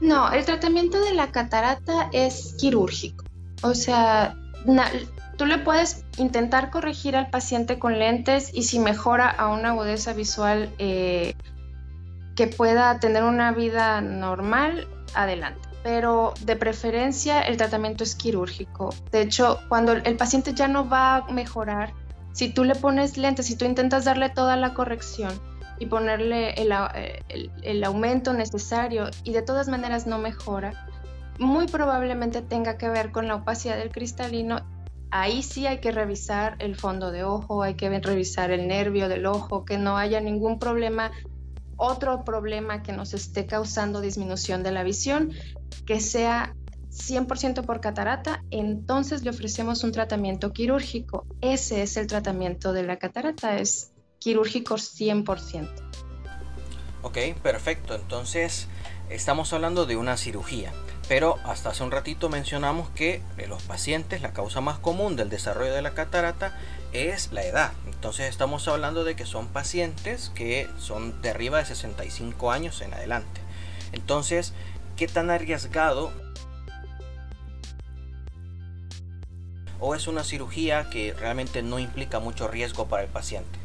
No, 0.00 0.30
el 0.32 0.44
tratamiento 0.44 1.00
de 1.02 1.14
la 1.14 1.32
catarata 1.32 2.10
es 2.12 2.54
quirúrgico. 2.58 3.24
O 3.62 3.74
sea, 3.74 4.36
tú 5.38 5.46
le 5.46 5.58
puedes 5.58 6.04
intentar 6.18 6.70
corregir 6.70 7.16
al 7.16 7.30
paciente 7.30 7.78
con 7.78 7.98
lentes 7.98 8.50
y 8.52 8.64
si 8.64 8.78
mejora 8.78 9.30
a 9.30 9.48
una 9.48 9.70
agudeza 9.70 10.12
visual 10.12 10.70
eh, 10.78 11.34
que 12.36 12.48
pueda 12.48 13.00
tener 13.00 13.22
una 13.24 13.52
vida 13.52 14.02
normal, 14.02 14.86
adelante 15.14 15.66
pero 15.86 16.34
de 16.40 16.56
preferencia 16.56 17.42
el 17.42 17.56
tratamiento 17.56 18.02
es 18.02 18.16
quirúrgico. 18.16 18.92
De 19.12 19.20
hecho, 19.20 19.60
cuando 19.68 19.92
el 19.92 20.16
paciente 20.16 20.52
ya 20.52 20.66
no 20.66 20.88
va 20.88 21.18
a 21.18 21.30
mejorar, 21.30 21.94
si 22.32 22.52
tú 22.52 22.64
le 22.64 22.74
pones 22.74 23.16
lentes, 23.16 23.46
si 23.46 23.54
tú 23.54 23.66
intentas 23.66 24.04
darle 24.04 24.28
toda 24.30 24.56
la 24.56 24.74
corrección 24.74 25.40
y 25.78 25.86
ponerle 25.86 26.54
el, 26.54 27.84
aumento 27.84 28.32
necesario 28.32 29.10
y 29.22 29.32
de 29.32 29.42
todas 29.42 29.68
maneras 29.68 30.08
no 30.08 30.18
mejora, 30.18 30.88
muy 31.38 31.68
probablemente 31.68 32.42
tenga 32.42 32.78
que 32.78 32.88
ver 32.88 33.12
con 33.12 33.28
la 33.28 33.36
opacidad 33.36 33.76
del 33.76 33.92
cristalino 33.92 34.66
ahí 35.12 35.44
sí 35.44 35.68
hay 35.68 35.78
que 35.78 35.92
revisar 35.92 36.56
el 36.58 36.74
fondo 36.74 37.12
de 37.12 37.22
ojo, 37.22 37.62
hay 37.62 37.74
que 37.74 37.88
revisar 38.00 38.50
el 38.50 38.66
nervio 38.66 39.08
del 39.08 39.24
ojo, 39.24 39.64
que 39.64 39.78
no 39.78 39.96
haya 39.96 40.20
ningún 40.20 40.58
problema, 40.58 41.12
otro 41.76 42.24
problema 42.24 42.82
que 42.82 42.92
nos 42.92 43.14
esté 43.14 43.46
causando 43.46 44.00
disminución 44.00 44.62
de 44.62 44.72
la 44.72 44.82
visión, 44.82 45.32
que 45.84 46.00
sea 46.00 46.54
100% 46.90 47.64
por 47.64 47.80
catarata, 47.80 48.42
entonces 48.50 49.22
le 49.22 49.30
ofrecemos 49.30 49.84
un 49.84 49.92
tratamiento 49.92 50.52
quirúrgico. 50.52 51.26
Ese 51.40 51.82
es 51.82 51.96
el 51.96 52.06
tratamiento 52.06 52.72
de 52.72 52.82
la 52.82 52.98
catarata, 52.98 53.58
es 53.58 53.92
quirúrgico 54.18 54.74
100%. 54.74 55.68
Ok, 57.02 57.18
perfecto. 57.42 57.94
Entonces 57.94 58.66
estamos 59.10 59.52
hablando 59.52 59.86
de 59.86 59.96
una 59.96 60.16
cirugía. 60.16 60.72
Pero 61.08 61.36
hasta 61.44 61.70
hace 61.70 61.84
un 61.84 61.92
ratito 61.92 62.28
mencionamos 62.28 62.90
que 62.90 63.22
en 63.38 63.48
los 63.48 63.62
pacientes 63.62 64.22
la 64.22 64.32
causa 64.32 64.60
más 64.60 64.78
común 64.78 65.14
del 65.14 65.28
desarrollo 65.28 65.72
de 65.72 65.82
la 65.82 65.94
catarata 65.94 66.58
es 66.92 67.32
la 67.32 67.44
edad. 67.44 67.72
Entonces 67.86 68.28
estamos 68.28 68.66
hablando 68.68 69.04
de 69.04 69.16
que 69.16 69.26
son 69.26 69.48
pacientes 69.48 70.30
que 70.34 70.68
son 70.78 71.20
de 71.22 71.30
arriba 71.30 71.58
de 71.58 71.64
65 71.64 72.50
años 72.50 72.80
en 72.80 72.94
adelante. 72.94 73.40
Entonces, 73.92 74.52
¿qué 74.96 75.08
tan 75.08 75.30
arriesgado 75.30 76.12
o 79.78 79.94
es 79.94 80.06
una 80.06 80.24
cirugía 80.24 80.88
que 80.90 81.12
realmente 81.12 81.62
no 81.62 81.78
implica 81.78 82.18
mucho 82.18 82.48
riesgo 82.48 82.86
para 82.86 83.02
el 83.02 83.08
paciente? 83.08 83.58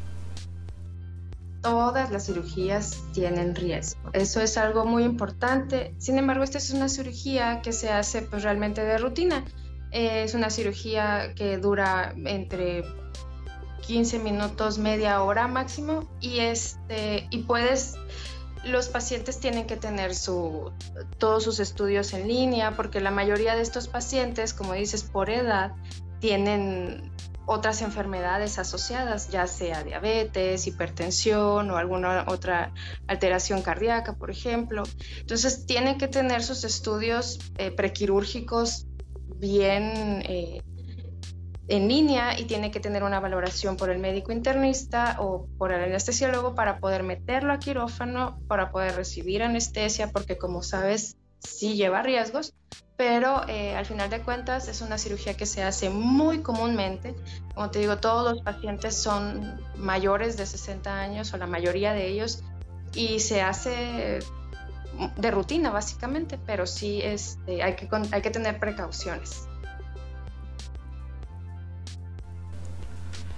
todas 1.61 2.11
las 2.11 2.25
cirugías 2.25 3.03
tienen 3.13 3.55
riesgo. 3.55 4.09
Eso 4.13 4.41
es 4.41 4.57
algo 4.57 4.85
muy 4.85 5.03
importante. 5.03 5.93
Sin 5.99 6.17
embargo, 6.17 6.43
esta 6.43 6.57
es 6.57 6.71
una 6.71 6.89
cirugía 6.89 7.61
que 7.61 7.71
se 7.71 7.89
hace 7.91 8.23
pues 8.23 8.43
realmente 8.43 8.83
de 8.83 8.97
rutina. 8.97 9.45
es 9.91 10.33
una 10.33 10.49
cirugía 10.49 11.33
que 11.35 11.57
dura 11.57 12.15
entre 12.25 12.83
15 13.91 14.19
minutos, 14.19 14.77
media 14.77 15.21
hora 15.21 15.49
máximo 15.49 16.09
y 16.21 16.39
este 16.39 17.27
y 17.29 17.39
puedes 17.39 17.97
los 18.63 18.87
pacientes 18.87 19.41
tienen 19.41 19.67
que 19.67 19.75
tener 19.75 20.15
su, 20.15 20.71
todos 21.17 21.43
sus 21.43 21.59
estudios 21.59 22.13
en 22.13 22.29
línea 22.29 22.77
porque 22.77 23.01
la 23.01 23.11
mayoría 23.11 23.53
de 23.53 23.61
estos 23.61 23.89
pacientes, 23.89 24.53
como 24.53 24.71
dices, 24.75 25.03
por 25.03 25.29
edad, 25.29 25.73
tienen 26.21 27.11
otras 27.45 27.81
enfermedades 27.81 28.59
asociadas, 28.59 29.29
ya 29.29 29.45
sea 29.45 29.83
diabetes, 29.83 30.67
hipertensión 30.67 31.69
o 31.69 31.75
alguna 31.75 32.23
otra 32.29 32.73
alteración 33.07 33.61
cardíaca, 33.61 34.13
por 34.13 34.31
ejemplo. 34.31 34.83
Entonces, 35.19 35.65
tienen 35.65 35.97
que 35.97 36.07
tener 36.07 36.43
sus 36.43 36.63
estudios 36.63 37.39
eh, 37.57 37.71
prequirúrgicos 37.71 38.85
bien 39.35 40.23
eh, 40.29 40.61
en 41.71 41.87
línea 41.87 42.37
y 42.37 42.43
tiene 42.43 42.69
que 42.69 42.81
tener 42.81 43.03
una 43.03 43.21
valoración 43.21 43.77
por 43.77 43.89
el 43.89 43.97
médico 43.97 44.33
internista 44.33 45.15
o 45.19 45.47
por 45.57 45.71
el 45.71 45.81
anestesiólogo 45.81 46.53
para 46.53 46.79
poder 46.79 47.03
meterlo 47.03 47.53
a 47.53 47.59
quirófano, 47.59 48.37
para 48.49 48.71
poder 48.71 48.95
recibir 48.97 49.41
anestesia, 49.41 50.11
porque 50.11 50.37
como 50.37 50.63
sabes, 50.63 51.15
sí 51.39 51.75
lleva 51.75 52.01
riesgos, 52.01 52.53
pero 52.97 53.47
eh, 53.47 53.73
al 53.73 53.85
final 53.85 54.09
de 54.09 54.19
cuentas 54.19 54.67
es 54.67 54.81
una 54.81 54.97
cirugía 54.97 55.37
que 55.37 55.45
se 55.45 55.63
hace 55.63 55.89
muy 55.89 56.39
comúnmente. 56.41 57.15
Como 57.55 57.71
te 57.71 57.79
digo, 57.79 57.97
todos 57.99 58.29
los 58.29 58.43
pacientes 58.43 58.93
son 58.95 59.57
mayores 59.77 60.35
de 60.35 60.45
60 60.45 60.93
años 60.93 61.33
o 61.33 61.37
la 61.37 61.47
mayoría 61.47 61.93
de 61.93 62.07
ellos 62.07 62.43
y 62.93 63.21
se 63.21 63.41
hace 63.41 64.19
de 65.15 65.31
rutina 65.31 65.71
básicamente, 65.71 66.37
pero 66.45 66.67
sí 66.67 66.99
este, 67.01 67.63
hay, 67.63 67.77
que, 67.77 67.87
hay 68.11 68.21
que 68.21 68.29
tener 68.29 68.59
precauciones. 68.59 69.47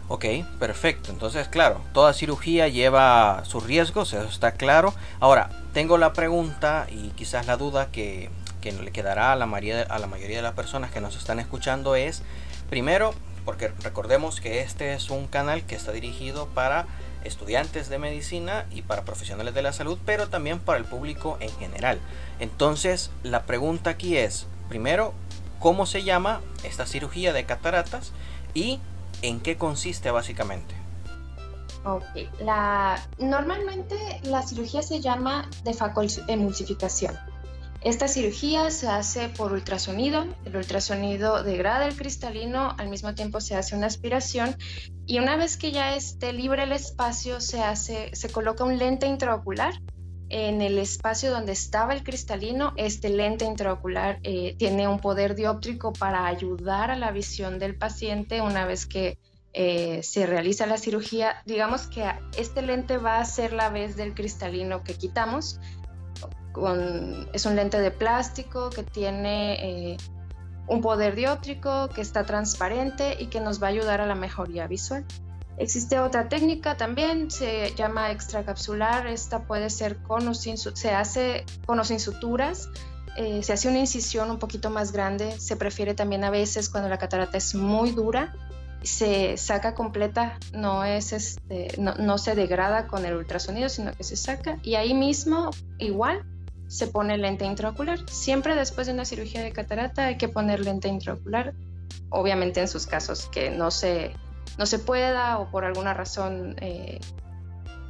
Ok, 0.08 0.26
perfecto. 0.60 1.12
Entonces, 1.12 1.48
claro, 1.48 1.82
toda 1.94 2.14
cirugía 2.14 2.68
lleva 2.68 3.44
sus 3.46 3.64
riesgos, 3.64 4.14
eso 4.14 4.28
está 4.28 4.54
claro. 4.54 4.94
Ahora, 5.20 5.50
tengo 5.74 5.98
la 5.98 6.14
pregunta 6.14 6.88
y 6.90 7.10
quizás 7.12 7.48
la 7.48 7.58
duda 7.58 7.88
que 7.92 8.30
que 8.64 8.72
le 8.72 8.92
quedará 8.92 9.34
a 9.34 9.36
la, 9.36 9.46
mayoría, 9.46 9.82
a 9.82 10.00
la 10.00 10.08
mayoría 10.08 10.38
de 10.38 10.42
las 10.42 10.54
personas 10.54 10.90
que 10.90 11.02
nos 11.02 11.18
están 11.18 11.38
escuchando 11.38 11.98
es, 11.98 12.24
primero, 12.70 13.14
porque 13.44 13.74
recordemos 13.82 14.40
que 14.40 14.62
este 14.62 14.94
es 14.94 15.10
un 15.10 15.28
canal 15.28 15.64
que 15.64 15.76
está 15.76 15.92
dirigido 15.92 16.48
para 16.48 16.86
estudiantes 17.26 17.90
de 17.90 18.00
medicina 18.00 18.66
y 18.72 18.82
para 18.82 19.04
profesionales 19.04 19.54
de 19.54 19.64
la 19.64 19.74
salud, 19.74 19.98
pero 20.06 20.30
también 20.30 20.60
para 20.60 20.80
el 20.80 20.86
público 20.86 21.38
en 21.42 21.52
general. 21.58 22.00
Entonces, 22.40 23.12
la 23.22 23.44
pregunta 23.44 23.90
aquí 23.90 24.16
es, 24.16 24.48
primero, 24.70 25.14
¿cómo 25.60 25.86
se 25.86 26.04
llama 26.04 26.40
esta 26.64 26.86
cirugía 26.86 27.34
de 27.34 27.44
cataratas 27.44 28.14
y 28.54 28.80
en 29.24 29.40
qué 29.40 29.58
consiste 29.58 30.12
básicamente? 30.12 30.76
Ok, 31.86 32.04
la, 32.40 33.02
normalmente 33.18 33.96
la 34.24 34.44
cirugía 34.44 34.84
se 34.84 35.02
llama 35.02 35.50
de. 35.66 35.74
Esta 37.82 38.08
cirugía 38.08 38.72
se 38.72 38.88
hace 38.88 39.28
por 39.28 39.52
ultrasonido. 39.52 40.26
El 40.46 40.56
ultrasonido 40.56 41.44
degrada 41.44 41.86
el 41.86 41.98
cristalino, 41.98 42.74
al 42.78 42.88
mismo 42.88 43.14
tiempo 43.14 43.42
se 43.42 43.56
hace 43.56 43.76
una 43.76 43.88
aspiración 43.88 44.56
y 45.06 45.20
una 45.20 45.36
vez 45.36 45.58
que 45.58 45.74
ya 45.74 45.94
esté 45.96 46.32
libre 46.32 46.64
el 46.64 46.72
espacio, 46.72 47.42
se, 47.42 47.62
hace, 47.62 48.16
se 48.16 48.30
coloca 48.30 48.64
un 48.64 48.78
lente 48.78 49.08
intraocular 49.08 49.74
en 50.34 50.62
el 50.62 50.78
espacio 50.78 51.32
donde 51.32 51.52
estaba 51.52 51.94
el 51.94 52.04
cristalino. 52.04 52.74
Este 52.76 53.10
lente 53.10 53.46
intraocular 53.46 54.20
eh, 54.24 54.56
tiene 54.58 54.88
un 54.88 55.00
poder 55.00 55.36
dióptrico 55.36 55.94
para 55.94 56.26
ayudar 56.26 56.92
a 56.92 56.96
la 56.96 57.12
visión 57.12 57.60
del 57.60 57.76
paciente 57.76 58.42
una 58.42 58.66
vez 58.66 58.86
que 58.86 59.18
eh, 59.54 60.02
se 60.04 60.26
realiza 60.26 60.66
la 60.66 60.78
cirugía. 60.78 61.42
Digamos 61.46 61.88
que 61.88 62.06
este 62.38 62.62
lente 62.62 62.98
va 62.98 63.20
a 63.20 63.26
ser 63.26 63.54
la 63.54 63.70
vez 63.70 63.96
del 63.96 64.14
cristalino 64.14 64.84
que 64.84 64.96
quitamos 64.96 65.60
es 67.34 67.46
un 67.46 67.56
lente 67.56 67.80
de 67.80 67.92
plástico 67.92 68.70
que 68.70 68.84
tiene 68.84 69.94
eh, 69.94 69.98
un 70.68 70.82
poder 70.82 71.16
dióptrico, 71.16 71.90
que 71.90 72.02
está 72.02 72.26
transparente 72.26 73.18
y 73.20 73.28
que 73.28 73.40
nos 73.40 73.62
va 73.62 73.68
a 73.68 73.70
ayudar 73.72 74.02
a 74.02 74.06
la 74.06 74.16
mejoría 74.16 74.68
visual. 74.68 75.06
Existe 75.58 76.00
otra 76.00 76.30
técnica 76.30 76.78
también, 76.78 77.30
se 77.30 77.74
llama 77.76 78.12
extracapsular. 78.12 79.08
Esta 79.08 79.44
puede 79.44 79.70
ser 79.70 79.98
con 79.98 80.28
o 80.28 80.34
sin, 80.34 80.58
se 80.58 80.92
hace 80.92 81.46
con 81.66 81.80
o 81.80 81.84
sin 81.84 82.00
suturas. 82.00 82.70
Eh, 83.16 83.44
se 83.44 83.54
hace 83.54 83.68
una 83.70 83.80
incisión 83.80 84.32
un 84.32 84.40
poquito 84.40 84.70
más 84.70 84.92
grande. 84.92 85.40
Se 85.40 85.56
prefiere 85.56 85.94
también 85.94 86.24
a 86.24 86.32
veces 86.32 86.70
cuando 86.70 86.90
la 86.90 86.98
catarata 86.98 87.38
es 87.38 87.54
muy 87.54 87.92
dura. 87.92 88.36
Se 88.82 89.38
saca 89.38 89.76
completa, 89.76 90.38
no, 90.54 90.84
es 90.84 91.14
este, 91.14 91.70
no, 91.78 91.94
no 91.96 92.18
se 92.18 92.36
degrada 92.36 92.88
con 92.88 93.06
el 93.06 93.16
ultrasonido, 93.16 93.70
sino 93.70 93.94
que 93.94 94.04
se 94.04 94.18
saca. 94.18 94.58
Y 94.64 94.76
ahí 94.76 94.94
mismo, 94.94 95.52
igual, 95.78 96.26
se 96.68 96.88
pone 96.88 97.18
lente 97.18 97.46
intraocular. 97.46 98.00
Siempre 98.10 98.56
después 98.56 98.88
de 98.88 98.94
una 98.94 99.06
cirugía 99.06 99.42
de 99.44 99.52
catarata 99.52 100.08
hay 100.08 100.18
que 100.18 100.28
poner 100.28 100.60
lente 100.62 100.88
intraocular, 100.88 101.54
obviamente 102.10 102.60
en 102.62 102.68
sus 102.68 102.88
casos 102.88 103.30
que 103.32 103.52
no 103.52 103.70
se, 103.72 104.14
no 104.58 104.66
se 104.66 104.80
pueda 104.80 105.38
o 105.40 105.50
por 105.50 105.66
alguna 105.66 105.94
razón 105.94 106.56
eh, 106.60 107.00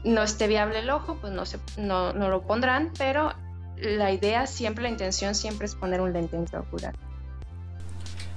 no 0.03 0.23
esté 0.23 0.47
viable 0.47 0.79
el 0.79 0.89
ojo, 0.89 1.17
pues 1.19 1.33
no, 1.33 1.45
se, 1.45 1.59
no, 1.77 2.13
no 2.13 2.29
lo 2.29 2.41
pondrán, 2.41 2.91
pero 2.97 3.33
la 3.77 4.11
idea 4.11 4.47
siempre, 4.47 4.83
la 4.83 4.89
intención 4.89 5.35
siempre 5.35 5.65
es 5.65 5.75
poner 5.75 6.01
un 6.01 6.13
lente 6.13 6.35
intraocular. 6.35 6.93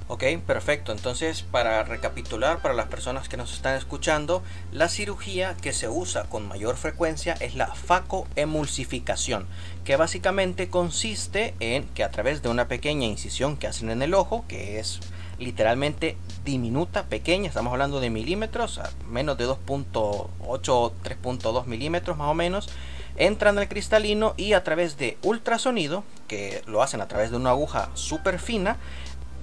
Ok, 0.09 0.23
perfecto. 0.45 0.93
Entonces, 0.93 1.41
para 1.41 1.83
recapitular, 1.83 2.61
para 2.61 2.73
las 2.73 2.85
personas 2.85 3.27
que 3.27 3.35
nos 3.35 3.53
están 3.53 3.75
escuchando, 3.75 4.41
la 4.71 4.87
cirugía 4.87 5.55
que 5.61 5.73
se 5.73 5.89
usa 5.89 6.23
con 6.29 6.47
mayor 6.47 6.77
frecuencia 6.77 7.33
es 7.33 7.55
la 7.55 7.67
facoemulsificación, 7.67 9.47
que 9.83 9.97
básicamente 9.97 10.69
consiste 10.69 11.55
en 11.59 11.83
que 11.89 12.05
a 12.05 12.11
través 12.11 12.41
de 12.41 12.47
una 12.47 12.69
pequeña 12.69 13.05
incisión 13.05 13.57
que 13.57 13.67
hacen 13.67 13.89
en 13.89 14.01
el 14.01 14.13
ojo, 14.13 14.45
que 14.47 14.79
es 14.79 15.01
literalmente 15.39 16.17
diminuta, 16.43 17.03
pequeña, 17.03 17.47
estamos 17.47 17.71
hablando 17.71 17.99
de 17.99 18.09
milímetros, 18.09 18.79
a 18.79 18.89
menos 19.09 19.37
de 19.37 19.47
2.8 19.47 20.29
o 20.39 20.93
3.2 21.03 21.65
milímetros 21.65 22.17
más 22.17 22.29
o 22.29 22.33
menos, 22.33 22.69
entran 23.17 23.57
al 23.57 23.67
cristalino 23.67 24.33
y 24.37 24.53
a 24.53 24.63
través 24.63 24.97
de 24.97 25.17
ultrasonido, 25.23 26.03
que 26.27 26.61
lo 26.67 26.81
hacen 26.81 27.01
a 27.01 27.07
través 27.07 27.31
de 27.31 27.37
una 27.37 27.51
aguja 27.51 27.89
súper 27.93 28.39
fina, 28.39 28.77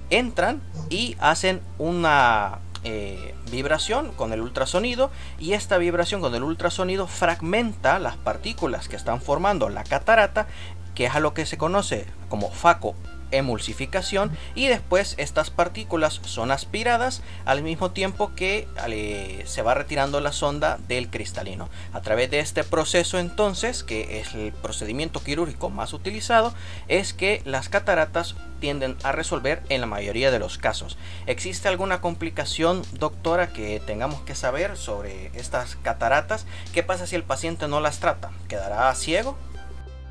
entran 0.09 0.61
y 0.89 1.15
hacen 1.19 1.61
una 1.77 2.59
eh, 2.83 3.33
vibración 3.51 4.11
con 4.11 4.31
el 4.33 4.41
ultrasonido 4.41 5.09
y 5.39 5.53
esta 5.53 5.77
vibración 5.77 6.21
con 6.21 6.35
el 6.35 6.43
ultrasonido 6.43 7.07
fragmenta 7.07 7.99
las 7.99 8.15
partículas 8.15 8.87
que 8.87 8.95
están 8.95 9.21
formando 9.21 9.69
la 9.69 9.83
catarata, 9.83 10.47
que 10.93 11.05
es 11.05 11.15
a 11.15 11.19
lo 11.19 11.33
que 11.33 11.45
se 11.45 11.57
conoce 11.57 12.05
como 12.29 12.51
faco 12.51 12.95
emulsificación 13.37 14.31
y 14.55 14.67
después 14.67 15.15
estas 15.17 15.49
partículas 15.49 16.21
son 16.25 16.51
aspiradas 16.51 17.21
al 17.45 17.63
mismo 17.63 17.91
tiempo 17.91 18.33
que 18.35 18.67
se 19.45 19.61
va 19.61 19.73
retirando 19.73 20.21
la 20.21 20.31
sonda 20.31 20.77
del 20.87 21.09
cristalino. 21.09 21.69
A 21.93 22.01
través 22.01 22.31
de 22.31 22.39
este 22.39 22.63
proceso 22.63 23.19
entonces, 23.19 23.83
que 23.83 24.19
es 24.19 24.33
el 24.33 24.51
procedimiento 24.53 25.21
quirúrgico 25.23 25.69
más 25.69 25.93
utilizado, 25.93 26.53
es 26.87 27.13
que 27.13 27.41
las 27.45 27.69
cataratas 27.69 28.35
tienden 28.59 28.97
a 29.03 29.11
resolver 29.11 29.61
en 29.69 29.81
la 29.81 29.87
mayoría 29.87 30.31
de 30.31 30.39
los 30.39 30.57
casos. 30.57 30.97
¿Existe 31.27 31.67
alguna 31.67 32.01
complicación, 32.01 32.81
doctora, 32.93 33.49
que 33.49 33.79
tengamos 33.79 34.21
que 34.21 34.33
saber 34.33 34.77
sobre 34.77 35.27
estas 35.37 35.75
cataratas? 35.75 36.45
¿Qué 36.73 36.81
pasa 36.81 37.05
si 37.05 37.15
el 37.15 37.23
paciente 37.23 37.67
no 37.67 37.81
las 37.81 37.99
trata? 37.99 38.31
¿Quedará 38.47 38.93
ciego? 38.95 39.37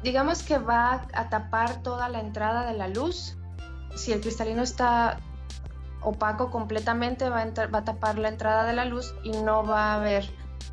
Digamos 0.05 0.43
que 0.43 0.59
va 0.59 1.07
a 1.15 1.29
tapar 1.31 1.83
toda 1.83 2.09
la 2.11 2.21
entrada 2.21 2.67
de 2.71 2.77
la 2.77 2.89
luz. 2.89 3.37
Si 3.97 4.13
el 4.13 4.21
cristalino 4.21 4.63
está 4.63 5.19
opaco 6.03 6.51
completamente, 6.51 7.29
va 7.31 7.41
a, 7.41 7.85
tapar 7.85 8.19
la 8.19 8.29
entrada 8.29 8.65
de 8.65 8.75
la 8.75 8.85
luz 8.85 9.15
y 9.25 9.31
no 9.31 9.65
va 9.65 9.93
a 9.93 9.95
haber. 9.97 10.29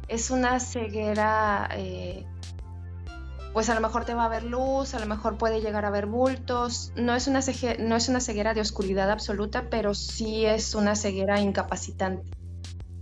Es 0.09 0.31
una 0.31 0.59
ceguera, 0.59 1.69
eh, 1.71 2.27
pues 3.53 3.69
a 3.69 3.73
lo 3.73 3.79
mejor 3.79 4.03
te 4.03 4.13
va 4.13 4.25
a 4.25 4.27
ver 4.29 4.43
luz, 4.43 4.93
a 4.93 4.99
lo 4.99 5.05
mejor 5.05 5.37
puede 5.37 5.61
llegar 5.61 5.85
a 5.85 5.91
ver 5.91 6.07
bultos. 6.07 6.91
No 6.97 7.15
es 7.15 7.27
una, 7.27 7.39
no 7.79 7.95
es 7.95 8.09
una 8.09 8.19
ceguera 8.19 8.53
de 8.53 8.59
oscuridad 8.59 9.09
absoluta, 9.09 9.69
pero 9.69 9.93
sí 9.93 10.45
es 10.45 10.75
una 10.75 10.97
ceguera 10.97 11.39
incapacitante 11.39 12.40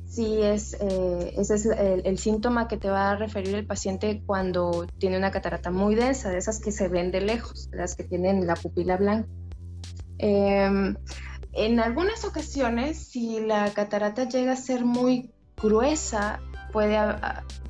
sí 0.09 0.41
es, 0.41 0.75
eh, 0.81 1.35
ese 1.37 1.53
es 1.53 1.65
el, 1.67 2.17
síntoma 2.17 2.67
que 2.67 2.77
te 2.77 2.89
va 2.89 3.11
a 3.11 3.15
referir 3.15 3.55
el 3.55 3.65
paciente 3.65 4.23
cuando 4.25 4.87
tiene 4.97 5.17
una 5.17 5.31
catarata 5.31 5.69
muy 5.69 5.95
densa, 5.95 6.29
de 6.31 6.39
esas 6.39 6.59
que 6.59 6.71
se 6.71 6.87
ven 6.87 7.11
de 7.11 7.21
lejos, 7.21 7.69
las 7.71 7.95
que 7.95 8.03
tienen 8.03 8.45
la 8.47 8.55
pupila 8.55 8.97
blanca. 8.97 9.29
Em, 10.17 10.95
en 11.53 11.79
algunas 11.79 12.25
ocasiones, 12.25 12.97
si 12.97 13.39
la 13.39 13.71
catarata 13.71 14.27
llega 14.27 14.53
a 14.53 14.55
ser 14.55 14.83
muy 14.83 15.31
gruesa, 15.55 16.39
puede 16.73 16.97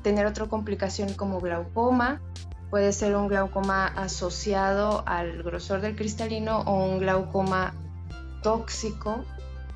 tener 0.02 0.26
otra 0.26 0.46
complicación 0.46 1.12
como 1.12 1.40
glaucoma, 1.40 2.22
puede 2.70 2.92
ser 2.92 3.16
un 3.16 3.28
glaucoma 3.28 3.86
asociado 3.86 5.02
al 5.06 5.42
grosor 5.42 5.82
del 5.82 5.94
cristalino 5.94 6.60
o 6.60 6.84
un 6.84 7.00
glaucoma 7.00 7.74
tóxico 8.42 9.24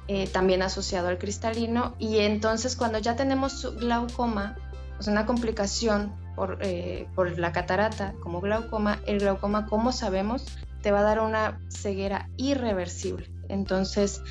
eh, 0.08 0.28
también 0.28 0.62
asociado 0.62 1.08
al 1.08 1.18
cristalino. 1.18 1.94
Y 1.99 2.18
entonces 2.18 2.76
cuando 2.76 2.99
ya 2.99 3.16
tenemos 3.16 3.76
glaucoma, 3.78 4.56
es 4.99 5.06
una 5.06 5.26
complicación 5.26 6.12
por, 6.37 6.58
eh, 6.61 7.08
por, 7.14 7.38
la 7.38 7.52
catarata 7.52 8.14
como 8.20 8.40
glaucoma, 8.40 9.00
el 9.06 9.20
glaucoma, 9.20 9.66
como 9.66 9.92
sabemos, 9.92 10.46
te 10.82 10.92
va 10.92 11.00
a 11.00 11.04
dar 11.04 11.20
una 11.20 11.61
ceguera 11.68 12.28
irreversible. 12.37 13.30
Entonces, 13.49 14.23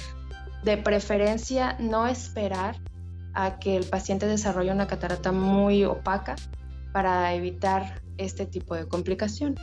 de 0.64 0.78
preferencia, 0.78 1.76
no 1.80 2.08
esperar 2.08 2.78
a 3.34 3.60
que 3.60 3.76
el 3.76 3.86
paciente 3.86 4.28
desarrolle 4.28 4.72
una 4.72 4.88
catarata 4.88 5.32
muy 5.32 5.86
opaca 5.86 6.36
para 6.92 7.34
evitar 7.34 8.02
este 8.18 8.46
tipo 8.46 8.76
de 8.76 8.88
complicaciones. 8.88 9.60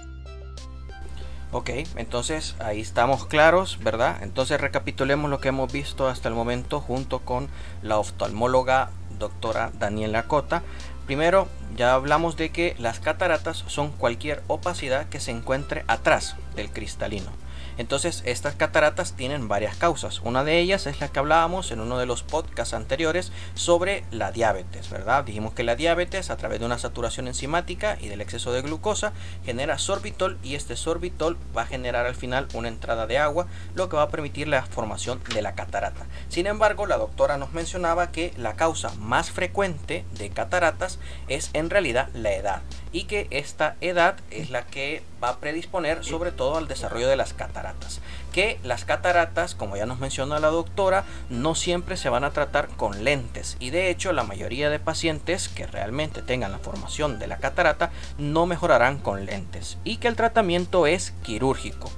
Ok, 1.52 1.70
entonces 1.96 2.54
ahí 2.60 2.80
estamos 2.80 3.26
claros, 3.26 3.80
¿verdad? 3.82 4.22
Entonces 4.22 4.60
recapitulemos 4.60 5.28
lo 5.28 5.40
que 5.40 5.48
hemos 5.48 5.72
visto 5.72 6.06
hasta 6.06 6.28
el 6.28 6.34
momento 6.34 6.80
junto 6.80 7.18
con 7.20 7.48
la 7.82 7.98
oftalmóloga 7.98 8.90
doctora 9.18 9.72
Daniela 9.76 10.24
Cota. 10.24 10.62
Primero, 11.06 11.48
ya 11.76 11.94
hablamos 11.94 12.36
de 12.36 12.50
que 12.50 12.76
las 12.78 13.00
cataratas 13.00 13.64
son 13.66 13.90
cualquier 13.90 14.44
opacidad 14.46 15.08
que 15.08 15.18
se 15.18 15.32
encuentre 15.32 15.84
atrás 15.88 16.36
del 16.54 16.70
cristalino. 16.70 17.32
Entonces 17.80 18.22
estas 18.26 18.56
cataratas 18.56 19.14
tienen 19.14 19.48
varias 19.48 19.74
causas. 19.74 20.20
Una 20.22 20.44
de 20.44 20.58
ellas 20.58 20.86
es 20.86 21.00
la 21.00 21.08
que 21.08 21.18
hablábamos 21.18 21.72
en 21.72 21.80
uno 21.80 21.96
de 21.96 22.04
los 22.04 22.22
podcasts 22.22 22.74
anteriores 22.74 23.32
sobre 23.54 24.04
la 24.10 24.32
diabetes, 24.32 24.90
¿verdad? 24.90 25.24
Dijimos 25.24 25.54
que 25.54 25.62
la 25.62 25.76
diabetes 25.76 26.28
a 26.28 26.36
través 26.36 26.60
de 26.60 26.66
una 26.66 26.76
saturación 26.76 27.26
enzimática 27.26 27.96
y 27.98 28.08
del 28.08 28.20
exceso 28.20 28.52
de 28.52 28.60
glucosa 28.60 29.14
genera 29.46 29.78
sorbitol 29.78 30.36
y 30.42 30.56
este 30.56 30.76
sorbitol 30.76 31.38
va 31.56 31.62
a 31.62 31.66
generar 31.66 32.04
al 32.04 32.14
final 32.14 32.48
una 32.52 32.68
entrada 32.68 33.06
de 33.06 33.16
agua, 33.16 33.46
lo 33.74 33.88
que 33.88 33.96
va 33.96 34.02
a 34.02 34.10
permitir 34.10 34.46
la 34.46 34.66
formación 34.66 35.22
de 35.32 35.40
la 35.40 35.54
catarata. 35.54 36.04
Sin 36.28 36.46
embargo, 36.46 36.84
la 36.84 36.98
doctora 36.98 37.38
nos 37.38 37.54
mencionaba 37.54 38.12
que 38.12 38.34
la 38.36 38.56
causa 38.56 38.92
más 38.98 39.30
frecuente 39.30 40.04
de 40.18 40.28
cataratas 40.28 40.98
es 41.28 41.48
en 41.54 41.70
realidad 41.70 42.10
la 42.12 42.34
edad 42.34 42.60
y 42.92 43.04
que 43.04 43.26
esta 43.30 43.76
edad 43.80 44.16
es 44.30 44.50
la 44.50 44.62
que 44.66 45.02
va 45.22 45.30
a 45.30 45.36
predisponer 45.38 46.04
sobre 46.04 46.32
todo 46.32 46.56
al 46.56 46.68
desarrollo 46.68 47.08
de 47.08 47.16
las 47.16 47.34
cataratas. 47.34 48.00
Que 48.32 48.58
las 48.62 48.84
cataratas, 48.84 49.54
como 49.54 49.76
ya 49.76 49.86
nos 49.86 49.98
mencionó 49.98 50.38
la 50.38 50.48
doctora, 50.48 51.04
no 51.28 51.54
siempre 51.54 51.96
se 51.96 52.08
van 52.08 52.24
a 52.24 52.30
tratar 52.30 52.68
con 52.68 53.04
lentes 53.04 53.56
y 53.60 53.70
de 53.70 53.90
hecho 53.90 54.12
la 54.12 54.24
mayoría 54.24 54.70
de 54.70 54.78
pacientes 54.78 55.48
que 55.48 55.66
realmente 55.66 56.22
tengan 56.22 56.52
la 56.52 56.58
formación 56.58 57.18
de 57.18 57.26
la 57.26 57.38
catarata 57.38 57.90
no 58.18 58.46
mejorarán 58.46 58.98
con 58.98 59.26
lentes 59.26 59.78
y 59.84 59.96
que 59.96 60.08
el 60.08 60.16
tratamiento 60.16 60.86
es 60.86 61.12
quirúrgico. 61.22 61.90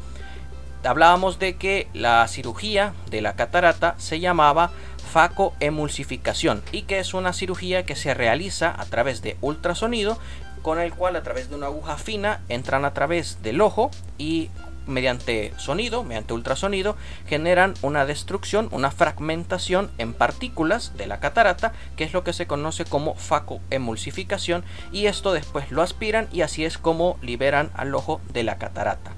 Hablábamos 0.84 1.38
de 1.38 1.54
que 1.56 1.86
la 1.94 2.26
cirugía 2.26 2.92
de 3.08 3.20
la 3.20 3.34
catarata 3.34 3.94
se 3.98 4.18
llamaba 4.18 4.72
facoemulsificación 5.12 6.62
y 6.72 6.82
que 6.82 6.98
es 6.98 7.14
una 7.14 7.32
cirugía 7.32 7.84
que 7.84 7.94
se 7.94 8.14
realiza 8.14 8.74
a 8.76 8.84
través 8.86 9.22
de 9.22 9.36
ultrasonido 9.42 10.18
con 10.62 10.80
el 10.80 10.94
cual 10.94 11.16
a 11.16 11.22
través 11.22 11.50
de 11.50 11.56
una 11.56 11.66
aguja 11.66 11.96
fina 11.96 12.40
entran 12.48 12.84
a 12.84 12.94
través 12.94 13.42
del 13.42 13.60
ojo 13.60 13.90
y 14.18 14.50
mediante 14.86 15.52
sonido, 15.58 16.04
mediante 16.04 16.34
ultrasonido, 16.34 16.96
generan 17.26 17.74
una 17.82 18.04
destrucción, 18.04 18.68
una 18.72 18.90
fragmentación 18.90 19.90
en 19.98 20.12
partículas 20.12 20.96
de 20.96 21.06
la 21.06 21.20
catarata, 21.20 21.72
que 21.96 22.04
es 22.04 22.12
lo 22.12 22.24
que 22.24 22.32
se 22.32 22.46
conoce 22.46 22.84
como 22.84 23.14
facoemulsificación, 23.14 24.64
y 24.90 25.06
esto 25.06 25.32
después 25.32 25.70
lo 25.70 25.82
aspiran 25.82 26.28
y 26.32 26.42
así 26.42 26.64
es 26.64 26.78
como 26.78 27.16
liberan 27.22 27.70
al 27.74 27.94
ojo 27.94 28.20
de 28.32 28.42
la 28.42 28.58
catarata. 28.58 29.12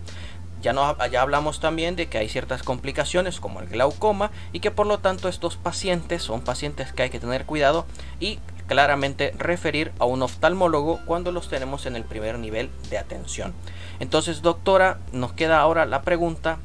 Ya, 0.63 0.73
no, 0.73 0.97
ya 1.09 1.21
hablamos 1.21 1.61
también 1.61 1.95
de 1.95 2.09
que 2.09 2.17
hay 2.17 2.31
ciertas 2.31 2.63
complicaciones 2.63 3.39
como 3.39 3.61
el 3.61 3.69
glaucoma 3.69 4.31
y 4.51 4.61
que 4.61 4.71
por 4.71 4.87
lo 4.87 4.99
tanto 4.99 5.29
estos 5.29 5.57
pacientes 5.57 6.23
son 6.23 6.41
pacientes 6.41 6.91
que 6.95 7.03
hay 7.03 7.11
que 7.11 7.21
tener 7.21 7.45
cuidado 7.45 7.85
y 8.19 8.39
claramente 8.67 9.33
referir 9.39 9.93
a 9.99 10.05
un 10.05 10.23
oftalmólogo 10.23 11.01
cuando 11.07 11.33
los 11.33 11.49
tenemos 11.49 11.87
en 11.87 11.97
el 11.97 12.05
primer 12.05 12.39
nivel 12.39 12.71
de 12.91 12.99
atención. 12.99 13.55
Entonces, 14.01 14.43
doctora, 14.43 14.99
nos 15.13 15.33
queda 15.33 15.61
ahora 15.61 15.87
la 15.87 16.03
pregunta, 16.03 16.59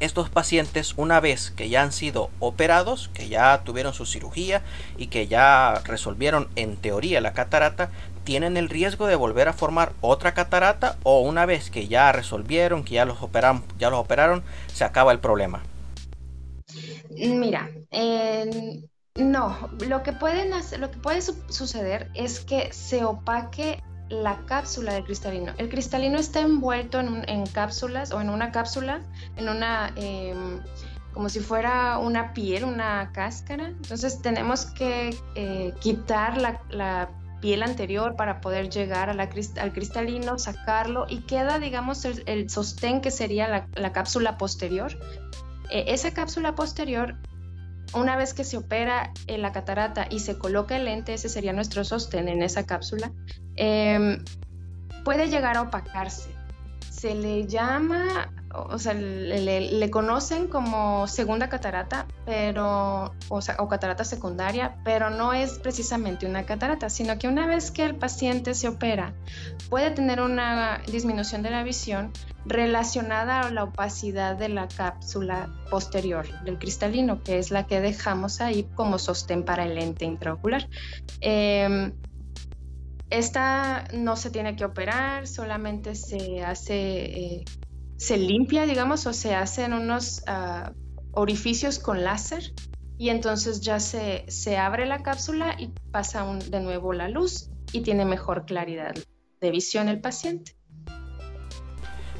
estos 0.00 0.28
pacientes 0.28 0.94
una 0.96 1.20
vez 1.20 1.50
que 1.50 1.68
ya 1.68 1.82
han 1.82 1.92
sido 1.92 2.30
operados, 2.40 3.10
que 3.14 3.28
ya 3.28 3.62
tuvieron 3.64 3.94
su 3.94 4.06
cirugía 4.06 4.62
y 4.96 5.06
que 5.06 5.26
ya 5.26 5.80
resolvieron 5.84 6.48
en 6.56 6.76
teoría 6.76 7.20
la 7.20 7.32
catarata, 7.32 7.90
¿tienen 8.24 8.56
el 8.56 8.68
riesgo 8.68 9.06
de 9.06 9.16
volver 9.16 9.48
a 9.48 9.52
formar 9.52 9.92
otra 10.00 10.34
catarata 10.34 10.96
o 11.02 11.20
una 11.20 11.46
vez 11.46 11.70
que 11.70 11.88
ya 11.88 12.10
resolvieron, 12.12 12.84
que 12.84 12.94
ya 12.94 13.04
los 13.04 13.22
operaron, 13.22 13.64
ya 13.78 13.90
los 13.90 14.00
operaron, 14.00 14.42
se 14.72 14.84
acaba 14.84 15.12
el 15.12 15.20
problema? 15.20 15.62
Mira, 17.10 17.70
no, 19.16 19.70
lo 19.86 20.02
que, 20.02 20.12
pueden 20.12 20.50
lo 20.80 20.90
que 20.90 20.98
puede 20.98 21.22
suceder 21.22 22.10
es 22.14 22.40
que 22.40 22.72
se 22.72 23.04
opaque 23.04 23.80
la 24.08 24.44
cápsula 24.46 24.94
del 24.94 25.04
cristalino. 25.04 25.52
El 25.56 25.68
cristalino 25.68 26.18
está 26.18 26.40
envuelto 26.40 26.98
en, 26.98 27.46
cápsulas 27.46 28.10
o 28.10 28.20
en 28.20 28.28
una 28.28 28.50
cápsula, 28.50 29.02
en 29.36 29.48
una, 29.48 29.92
em, 29.94 30.60
como 31.12 31.28
si 31.28 31.38
fuera 31.38 31.98
una 31.98 32.32
piel, 32.32 32.64
una 32.64 33.12
cáscara. 33.12 33.68
Entonces 33.68 34.20
tenemos 34.20 34.66
que 34.66 35.16
eh, 35.36 35.72
quitar 35.80 36.38
la, 36.38 37.10
piel 37.40 37.62
anterior 37.62 38.16
para 38.16 38.40
poder 38.40 38.70
llegar 38.70 39.10
al 39.10 39.72
cristalino, 39.72 40.38
sacarlo 40.38 41.04
y 41.10 41.20
queda, 41.20 41.58
digamos, 41.58 42.04
el, 42.04 42.48
sostén 42.48 43.02
que 43.02 43.10
sería 43.10 43.68
la, 43.76 43.92
cápsula 43.92 44.38
posterior. 44.38 44.98
Eh, 45.70 45.84
esa 45.88 46.12
cápsula 46.14 46.54
posterior 46.54 47.16
una 47.94 48.16
vez 48.16 48.34
que 48.34 48.44
se 48.44 48.56
opera 48.56 49.12
en 49.26 49.42
la 49.42 49.52
catarata 49.52 50.06
y 50.10 50.20
se 50.20 50.38
coloca 50.38 50.76
el 50.76 50.84
lente, 50.84 51.14
ese 51.14 51.28
sería 51.28 51.52
nuestro 51.52 51.84
sostén 51.84 52.28
en 52.28 52.42
esa 52.42 52.66
cápsula, 52.66 53.12
em, 53.56 54.24
puede 55.04 55.28
llegar 55.28 55.56
a 55.56 55.62
opacarse. 55.62 56.30
Se 56.90 57.14
le 57.14 57.46
llama 57.46 58.32
o 58.54 58.78
sea, 58.78 58.94
le, 58.94 59.90
conocen 59.90 60.48
como 60.48 61.06
segunda 61.06 61.48
catarata, 61.48 62.06
pero, 62.24 63.12
o, 63.28 63.40
sea, 63.40 63.56
o 63.58 63.68
catarata 63.68 64.04
secundaria, 64.04 64.76
pero 64.84 65.10
no 65.10 65.32
es 65.32 65.58
precisamente 65.58 66.26
una 66.26 66.44
catarata, 66.44 66.88
sino 66.88 67.18
que 67.18 67.28
una 67.28 67.46
vez 67.46 67.70
que 67.70 67.84
el 67.84 67.96
paciente 67.96 68.54
se 68.54 68.68
opera, 68.68 69.12
puede 69.68 69.90
tener 69.90 70.20
una 70.20 70.80
disminución 70.86 71.42
de 71.42 71.50
la 71.50 71.62
visión 71.62 72.12
relacionada 72.46 73.40
a 73.40 73.50
la 73.50 73.64
opacidad 73.64 74.36
de 74.36 74.48
la 74.48 74.68
cápsula 74.68 75.48
posterior 75.70 76.26
del 76.44 76.58
cristalino, 76.58 77.22
que 77.22 77.38
es 77.38 77.50
la 77.50 77.66
que 77.66 77.80
dejamos 77.80 78.40
ahí 78.40 78.68
como 78.74 78.98
sostén 78.98 79.44
para 79.44 79.64
el 79.64 79.74
lente 79.74 80.04
intraocular. 80.04 80.68
Em, 81.20 81.92
esta 83.10 83.84
no 83.94 84.16
se 84.16 84.30
tiene 84.30 84.56
que 84.56 84.64
operar, 84.64 85.26
solamente 85.26 85.94
se 85.94 86.42
hace 86.42 86.74
eh, 86.76 87.44
se 88.04 88.18
limpia, 88.18 88.66
digamos, 88.66 89.06
o 89.06 89.14
se 89.14 89.34
hacen 89.34 89.72
unos 89.72 90.22
uh, 90.28 90.70
orificios 91.12 91.78
con 91.78 92.04
láser 92.04 92.52
y 92.98 93.08
entonces 93.08 93.62
ya 93.62 93.80
se, 93.80 94.26
se 94.28 94.58
abre 94.58 94.84
la 94.84 95.02
cápsula 95.02 95.56
y 95.58 95.68
pasa 95.90 96.26
de 96.50 96.60
nuevo 96.60 96.92
la 96.92 97.08
luz 97.08 97.48
y 97.72 97.80
tiene 97.80 98.04
mejor 98.04 98.44
claridad 98.44 98.94
de 99.40 99.50
visión 99.50 99.88
el 99.88 100.02
paciente. 100.02 100.54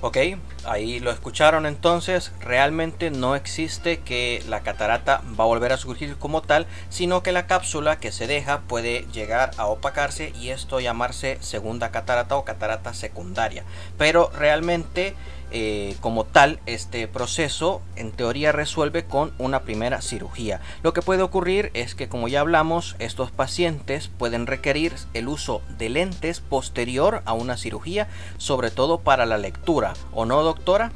Ok, 0.01 0.18
ahí 0.66 1.01
lo 1.01 1.11
escucharon 1.11 1.64
entonces, 1.64 2.31
realmente 2.40 3.11
no 3.11 3.37
existe 3.37 4.01
que 4.01 4.42
la 4.49 4.61
catarata 4.61 5.23
va 5.38 5.44
a 5.44 5.47
volver 5.47 5.73
a 5.73 5.79
surgir 5.79 6.16
como 6.16 6.42
tal, 6.42 6.66
sino 6.90 7.23
que 7.23 7.33
la 7.33 7.47
cápsula 7.47 7.99
que 7.99 8.12
se 8.12 8.27
deja 8.27 8.61
puede 8.68 9.07
llegar 9.14 9.53
a 9.57 9.64
opacarse 9.64 10.35
y 10.38 10.51
esto 10.51 10.79
llamarse 10.79 11.38
segunda 11.40 11.90
catarata 11.90 12.37
o 12.37 12.44
catarata 12.44 12.92
secundaria. 12.92 13.64
Pero 13.97 14.31
realmente 14.37 15.14
eh, 15.57 15.95
como 16.01 16.25
tal 16.25 16.59
este 16.67 17.07
proceso 17.07 17.81
en 17.95 18.11
teoría 18.11 18.51
resuelve 18.51 19.05
con 19.05 19.33
una 19.38 19.62
primera 19.62 20.03
cirugía. 20.03 20.61
Lo 20.83 20.93
que 20.93 21.01
puede 21.01 21.23
ocurrir 21.23 21.71
es 21.75 21.95
que 21.95 22.09
como 22.09 22.27
ya 22.27 22.40
hablamos 22.40 22.97
estos 22.99 23.31
pacientes 23.31 24.09
pueden 24.09 24.49
requerir 24.49 24.95
el 25.14 25.29
uso 25.29 25.62
de 25.79 25.90
lentes 25.90 26.40
posterior 26.40 27.23
a 27.25 27.35
una 27.35 27.57
cirugía, 27.57 28.09
sobre 28.37 28.73
todo 28.73 28.99
para 28.99 29.27
la 29.27 29.38
lectura, 29.38 29.93
¿o 30.12 30.27
no 30.27 30.43
doctora? 30.43 30.90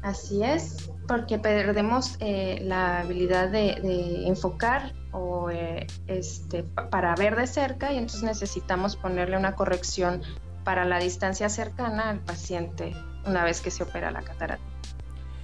Así 0.00 0.44
es, 0.44 0.88
porque 1.08 1.40
perdemos 1.40 2.18
eh, 2.20 2.60
la 2.62 3.00
habilidad 3.00 3.48
de, 3.48 4.28
enfocar 4.28 4.92
o 5.10 5.50
eh, 5.50 5.88
este, 6.06 6.62
para 6.62 7.16
ver 7.16 7.34
de 7.34 7.48
cerca 7.48 7.92
y 7.92 7.98
entonces 7.98 8.22
necesitamos 8.22 8.94
ponerle 8.94 9.36
una 9.36 9.56
corrección 9.56 10.22
para 10.62 10.84
la 10.84 11.00
distancia 11.00 11.48
cercana 11.48 12.10
al 12.10 12.20
paciente 12.20 12.94
una 13.24 13.44
vez 13.44 13.60
que 13.60 13.70
se 13.70 13.82
opera 13.82 14.10
la 14.10 14.22
catarata. 14.22 14.62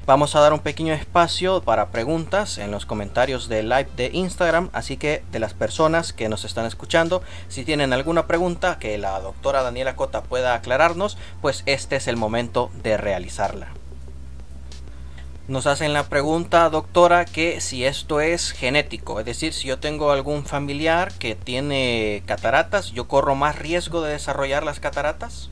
Vamos 0.08 0.34
a 0.34 0.40
dar 0.40 0.54
un 0.54 0.60
pequeño 0.60 0.94
espacio 0.94 1.60
para 1.60 1.90
preguntas 1.90 2.56
en 2.56 2.70
los 2.70 2.86
comentarios 2.86 3.46
del 3.50 3.68
live 3.68 3.90
de 3.94 4.08
Instagram, 4.14 4.70
así 4.72 4.96
que 4.96 5.22
de 5.30 5.38
las 5.38 5.52
personas 5.52 6.14
que 6.14 6.30
nos 6.30 6.46
están 6.46 6.64
escuchando, 6.64 7.22
si 7.48 7.62
tienen 7.62 7.92
alguna 7.92 8.26
pregunta 8.26 8.78
que 8.78 8.96
la 8.96 9.20
doctora 9.20 9.62
Daniela 9.62 9.96
Cota 9.96 10.22
pueda 10.22 10.54
aclararnos, 10.54 11.18
pues 11.42 11.62
este 11.66 11.96
es 11.96 12.08
el 12.08 12.16
momento 12.16 12.70
de 12.82 12.96
realizarla. 12.96 13.68
Nos 15.46 15.66
hacen 15.66 15.92
la 15.92 16.04
pregunta, 16.04 16.70
doctora, 16.70 17.26
que 17.26 17.60
si 17.60 17.84
esto 17.84 18.22
es 18.22 18.52
genético, 18.52 19.20
es 19.20 19.26
decir, 19.26 19.52
si 19.52 19.68
yo 19.68 19.78
tengo 19.78 20.10
algún 20.10 20.46
familiar 20.46 21.12
que 21.18 21.34
tiene 21.34 22.22
cataratas, 22.24 22.92
¿yo 22.92 23.08
corro 23.08 23.34
más 23.34 23.58
riesgo 23.58 24.00
de 24.00 24.12
desarrollar 24.12 24.64
las 24.64 24.80
cataratas? 24.80 25.50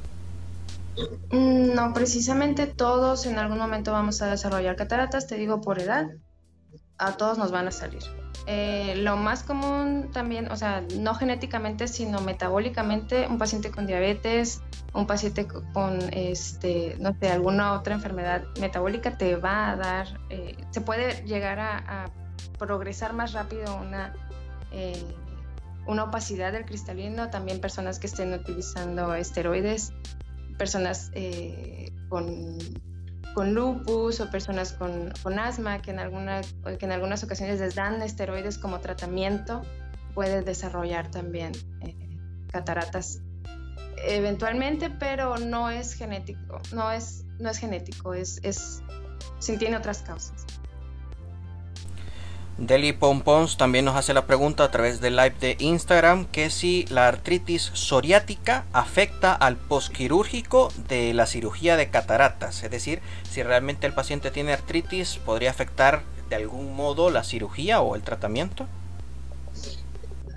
Mm, 1.31 1.75
no, 1.75 1.93
precisamente 1.93 2.67
todos 2.67 3.27
en 3.27 3.39
algún 3.39 3.59
momento 3.59 3.93
vamos 3.93 4.23
a 4.23 4.27
desarrollar 4.27 4.77
cataratas, 4.77 5.27
te 5.27 5.37
digo 5.37 5.61
por 5.61 5.79
edad, 5.79 6.07
a 6.99 7.13
todos 7.13 7.39
nos 7.39 7.51
van 7.51 7.69
a 7.69 7.71
salir. 7.71 8.03
Eh, 8.47 8.95
lo 8.99 9.17
más 9.17 9.43
común 9.43 10.11
también, 10.13 10.51
o 10.51 10.57
sea, 10.57 10.85
no 10.99 11.15
genéticamente, 11.15 11.89
sino 11.89 12.21
metabólicamente, 12.21 13.27
un 13.29 13.39
paciente 13.39 13.71
con 13.71 13.87
diabetes, 13.87 14.63
un 14.95 15.07
paciente 15.07 15.49
con, 15.75 15.99
este, 16.13 16.97
no 17.01 17.15
sé, 17.19 17.29
alguna 17.29 17.73
otra 17.73 17.95
enfermedad 17.95 18.45
metabólica 18.61 19.19
te 19.19 19.37
va 19.37 19.71
a 19.71 19.77
dar, 19.77 20.21
eh, 20.31 20.57
se 20.71 20.81
puede 20.81 21.25
llegar 21.27 21.59
a, 21.59 22.11
progresar 22.59 23.13
más 23.13 23.35
rápido 23.35 23.77
una, 23.77 24.15
eh, 24.73 25.05
una 25.87 26.05
opacidad 26.05 26.53
del 26.53 26.65
cristalino, 26.65 27.29
también 27.29 27.61
personas 27.61 27.99
que 27.99 28.07
estén 28.07 28.33
utilizando 28.33 29.15
esteroides 29.15 29.93
personas 30.59 31.11
eh, 31.15 31.93
con, 32.09 32.59
con, 33.35 33.55
lupus 33.55 34.21
o 34.21 34.31
personas 34.31 34.73
con, 34.73 35.13
con, 35.23 35.39
asma 35.39 35.83
que 35.83 35.91
en, 35.91 35.99
alguna, 35.99 36.41
que 36.79 36.85
en 36.85 36.93
algunas 36.93 37.23
ocasiones 37.25 37.61
les 37.61 37.75
dan 37.75 38.03
esteroides 38.03 38.59
como 38.59 38.81
tratamiento, 38.81 39.63
puede 40.15 40.43
desarrollar 40.43 41.11
también 41.11 41.53
eh, 41.83 41.95
cataratas 42.51 43.21
eventualmente, 44.05 44.91
pero 44.91 45.39
no 45.39 45.71
es 45.71 45.95
genético, 45.95 46.61
no 46.73 46.91
es, 46.91 47.25
no 47.39 47.51
es 47.51 47.59
genético, 47.59 48.15
es, 48.15 48.41
es, 48.43 48.83
tiene 49.59 49.77
otras 49.77 50.03
causas. 50.03 50.45
Deli 52.59 52.95
Pompons 52.95 53.59
también 53.59 53.85
nos 53.85 53.97
hace 53.97 54.15
la 54.15 54.27
pregunta 54.27 54.65
a 54.65 54.71
través 54.71 55.03
del 55.03 55.17
live 55.17 55.35
de 55.41 55.57
Instagram 55.59 56.25
que 56.25 56.49
si 56.49 56.87
la 56.89 57.07
artritis 57.07 57.71
psoriática 57.75 58.65
afecta 58.73 59.35
al 59.35 59.57
posquirúrgico 59.57 60.73
de 60.89 61.13
la 61.13 61.27
cirugía 61.27 61.77
de 61.77 61.91
cataratas, 61.91 62.63
es 62.63 62.71
decir, 62.71 63.03
si 63.31 63.43
realmente 63.43 63.87
el 63.87 63.93
paciente 63.93 64.31
tiene 64.31 64.55
artritis, 64.55 65.19
podría 65.19 65.51
afectar 65.51 66.03
de 66.31 66.37
algún 66.37 66.75
modo 66.75 67.11
la 67.11 67.25
cirugía 67.25 67.83
o 67.83 67.95
el 67.95 68.03
tratamiento. 68.03 68.67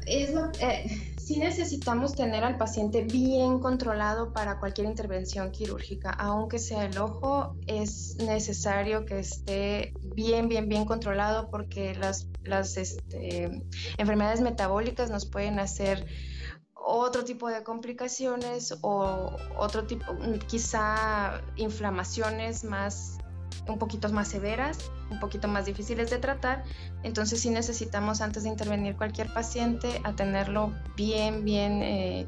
Es 0.05 0.31
eh, 0.59 1.13
sí 1.29 1.37
necesitamos 1.37 2.15
tener 2.15 2.43
al 2.43 2.57
paciente 2.57 3.03
bien 3.03 3.59
controlado 3.59 4.33
para 4.33 4.59
cualquier 4.59 4.87
intervención 4.87 5.51
quirúrgica. 5.51 6.09
Aunque 6.09 6.57
sea 6.57 6.85
el 6.85 6.97
ojo, 6.97 7.55
es 7.67 8.15
necesario 8.17 9.05
que 9.05 9.19
esté 9.19 9.93
bien, 10.15 10.49
bien, 10.49 10.67
bien 10.67 10.85
controlado 10.85 11.51
porque 11.51 11.93
las, 11.93 12.27
las 12.43 12.77
este, 12.77 13.61
enfermedades 13.99 14.41
metabólicas 14.41 15.11
nos 15.11 15.27
pueden 15.27 15.59
hacer 15.59 16.07
otro 16.73 17.23
tipo 17.23 17.47
de 17.47 17.61
complicaciones 17.61 18.75
o 18.81 19.37
otro 19.55 19.85
tipo, 19.85 20.05
quizá 20.47 21.43
inflamaciones 21.57 22.63
más 22.63 23.19
un 23.67 23.77
poquito 23.77 24.09
más 24.09 24.29
severas, 24.29 24.79
un 25.09 25.19
poquito 25.19 25.47
más 25.47 25.65
difíciles 25.65 26.09
de 26.09 26.17
tratar. 26.17 26.63
Entonces 27.03 27.41
sí 27.41 27.49
necesitamos 27.49 28.21
antes 28.21 28.43
de 28.43 28.49
intervenir 28.49 28.95
cualquier 28.95 29.33
paciente 29.33 30.01
a 30.03 30.13
tenerlo 30.13 30.73
bien, 30.95 31.45
bien 31.45 31.81
eh, 31.83 32.27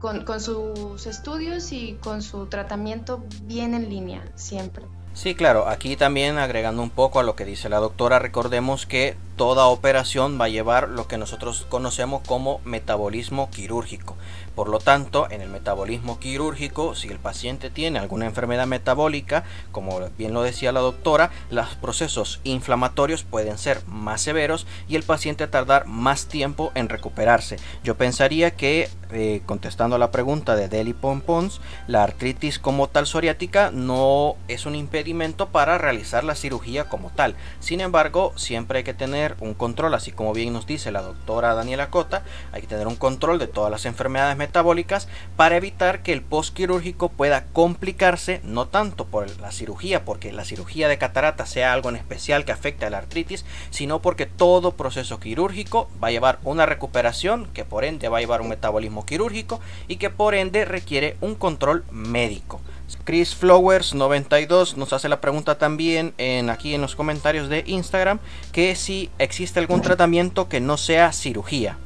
con, 0.00 0.24
con 0.24 0.40
sus 0.40 1.06
estudios 1.06 1.72
y 1.72 1.94
con 2.02 2.22
su 2.22 2.46
tratamiento 2.46 3.24
bien 3.44 3.74
en 3.74 3.88
línea 3.88 4.22
siempre. 4.34 4.84
Sí, 5.14 5.36
claro, 5.36 5.68
aquí 5.68 5.94
también 5.94 6.38
agregando 6.38 6.82
un 6.82 6.90
poco 6.90 7.20
a 7.20 7.22
lo 7.22 7.36
que 7.36 7.44
dice 7.44 7.68
la 7.68 7.78
doctora, 7.78 8.18
recordemos 8.18 8.84
que 8.84 9.16
toda 9.36 9.66
operación 9.66 10.38
va 10.40 10.46
a 10.46 10.48
llevar 10.48 10.88
lo 10.88 11.08
que 11.08 11.18
nosotros 11.18 11.66
conocemos 11.68 12.22
como 12.26 12.60
metabolismo 12.64 13.50
quirúrgico. 13.50 14.16
Por 14.54 14.68
lo 14.68 14.78
tanto, 14.78 15.26
en 15.30 15.40
el 15.40 15.48
metabolismo 15.48 16.20
quirúrgico, 16.20 16.94
si 16.94 17.08
el 17.08 17.18
paciente 17.18 17.70
tiene 17.70 17.98
alguna 17.98 18.26
enfermedad 18.26 18.68
metabólica, 18.68 19.42
como 19.72 19.98
bien 20.16 20.32
lo 20.32 20.42
decía 20.42 20.70
la 20.70 20.78
doctora, 20.78 21.32
los 21.50 21.74
procesos 21.74 22.40
inflamatorios 22.44 23.24
pueden 23.24 23.58
ser 23.58 23.82
más 23.88 24.20
severos 24.20 24.66
y 24.88 24.94
el 24.94 25.02
paciente 25.02 25.48
tardar 25.48 25.86
más 25.86 26.26
tiempo 26.26 26.70
en 26.76 26.88
recuperarse. 26.88 27.56
Yo 27.82 27.96
pensaría 27.96 28.52
que, 28.52 28.88
eh, 29.10 29.42
contestando 29.44 29.96
a 29.96 29.98
la 29.98 30.12
pregunta 30.12 30.54
de 30.54 30.68
Deli 30.68 30.92
Pompons, 30.92 31.60
la 31.88 32.04
artritis 32.04 32.60
como 32.60 32.88
tal 32.88 33.08
psoriática 33.08 33.72
no 33.72 34.36
es 34.46 34.66
un 34.66 34.76
impedimento 34.76 35.48
para 35.48 35.78
realizar 35.78 36.22
la 36.22 36.36
cirugía 36.36 36.88
como 36.88 37.10
tal. 37.10 37.34
Sin 37.58 37.80
embargo, 37.80 38.32
siempre 38.36 38.78
hay 38.78 38.84
que 38.84 38.94
tener 38.94 39.23
un 39.40 39.54
control, 39.54 39.94
así 39.94 40.12
como 40.12 40.32
bien 40.32 40.52
nos 40.52 40.66
dice 40.66 40.92
la 40.92 41.02
doctora 41.02 41.54
Daniela 41.54 41.90
Cota, 41.90 42.22
hay 42.52 42.60
que 42.60 42.66
tener 42.66 42.86
un 42.86 42.96
control 42.96 43.38
de 43.38 43.46
todas 43.46 43.70
las 43.70 43.86
enfermedades 43.86 44.36
metabólicas 44.36 45.08
para 45.36 45.56
evitar 45.56 46.02
que 46.02 46.12
el 46.12 46.22
postquirúrgico 46.22 47.08
pueda 47.08 47.46
complicarse, 47.52 48.40
no 48.44 48.66
tanto 48.66 49.06
por 49.06 49.28
la 49.40 49.52
cirugía, 49.52 50.04
porque 50.04 50.32
la 50.32 50.44
cirugía 50.44 50.88
de 50.88 50.98
catarata 50.98 51.46
sea 51.46 51.72
algo 51.72 51.88
en 51.88 51.96
especial 51.96 52.44
que 52.44 52.52
afecte 52.52 52.86
a 52.86 52.90
la 52.90 52.98
artritis, 52.98 53.44
sino 53.70 54.00
porque 54.00 54.26
todo 54.26 54.72
proceso 54.72 55.20
quirúrgico 55.20 55.88
va 56.02 56.08
a 56.08 56.12
llevar 56.12 56.38
una 56.44 56.66
recuperación, 56.66 57.46
que 57.54 57.64
por 57.64 57.84
ende 57.84 58.08
va 58.08 58.18
a 58.18 58.20
llevar 58.20 58.40
un 58.40 58.48
metabolismo 58.48 59.06
quirúrgico 59.06 59.60
y 59.88 59.96
que 59.96 60.10
por 60.10 60.34
ende 60.34 60.64
requiere 60.64 61.16
un 61.20 61.34
control 61.34 61.84
médico. 61.90 62.60
Chris 63.04 63.34
Flowers 63.34 63.94
92 63.94 64.76
nos 64.76 64.92
hace 64.92 65.08
la 65.08 65.20
pregunta 65.20 65.56
también 65.58 66.14
en 66.18 66.50
aquí 66.50 66.74
en 66.74 66.80
los 66.80 66.96
comentarios 66.96 67.48
de 67.48 67.64
Instagram 67.66 68.18
que 68.52 68.76
si 68.76 69.10
existe 69.18 69.60
algún 69.60 69.82
tratamiento 69.82 70.48
que 70.48 70.60
no 70.60 70.76
sea 70.76 71.12
cirugía. 71.12 71.78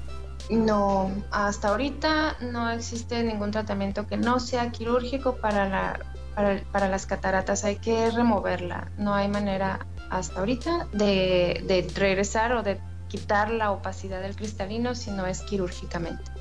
No, 0.51 1.11
hasta 1.31 1.69
ahorita 1.69 2.37
no 2.41 2.71
existe 2.71 3.23
ningún 3.23 3.51
tratamiento 3.51 4.07
que 4.07 4.17
no 4.17 4.41
sea 4.41 4.71
quirúrgico 4.71 5.37
para, 5.37 6.01
para, 6.73 6.89
las 6.89 7.05
cataratas. 7.05 7.65
Hay 7.65 7.77
que 7.77 8.11
removerla. 8.11 8.91
No 8.97 9.15
hay 9.15 9.29
manera 9.29 9.87
hasta 10.09 10.41
ahorita 10.41 10.89
de, 10.93 11.63
de 11.67 11.87
regresar 11.95 12.53
o 12.53 12.63
de 12.63 12.81
quitar 13.09 13.51
la 13.51 13.73
opacidad 13.73 14.23
del 14.23 14.37
cristalino 14.37 14.95
si 14.95 15.11
no 15.11 15.27
es 15.27 15.43
quirúrgicamente. 15.43 16.38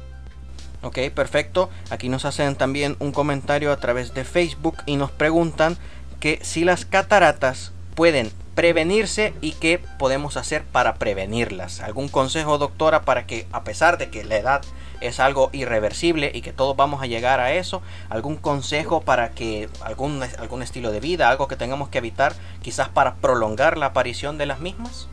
Ok, 0.81 0.99
perfecto. 1.13 1.69
Aquí 1.89 2.09
nos 2.09 2.25
hacen 2.25 2.55
también 2.55 2.95
un 2.99 3.11
comentario 3.11 3.71
a 3.71 3.77
través 3.77 4.13
de 4.13 4.23
Facebook 4.23 4.77
y 4.85 4.95
nos 4.95 5.11
preguntan 5.11 5.77
que 6.19 6.39
si 6.43 6.63
las 6.63 6.85
cataratas 6.85 7.71
pueden 7.95 8.31
prevenirse 8.55 9.33
y 9.41 9.51
qué 9.53 9.79
podemos 9.99 10.37
hacer 10.37 10.63
para 10.63 10.95
prevenirlas. 10.95 11.79
¿Algún 11.81 12.09
consejo, 12.09 12.57
doctora, 12.57 13.03
para 13.03 13.25
que 13.25 13.47
a 13.51 13.63
pesar 13.63 13.97
de 13.97 14.09
que 14.09 14.23
la 14.23 14.37
edad 14.37 14.61
es 15.01 15.19
algo 15.19 15.49
irreversible 15.53 16.31
y 16.33 16.41
que 16.41 16.53
todos 16.53 16.75
vamos 16.75 17.01
a 17.01 17.05
llegar 17.05 17.39
a 17.39 17.53
eso. 17.53 17.81
¿Algún 18.09 18.35
consejo 18.35 19.01
para 19.01 19.31
que 19.31 19.69
algún, 19.83 20.23
algún 20.39 20.63
estilo 20.63 20.91
de 20.91 20.99
vida, 20.99 21.29
algo 21.29 21.47
que 21.47 21.55
tengamos 21.55 21.89
que 21.89 21.99
evitar 21.99 22.33
quizás 22.61 22.89
para 22.89 23.15
prolongar 23.15 23.77
la 23.77 23.87
aparición 23.87 24.37
de 24.37 24.45
las 24.45 24.59
mismas? 24.59 25.07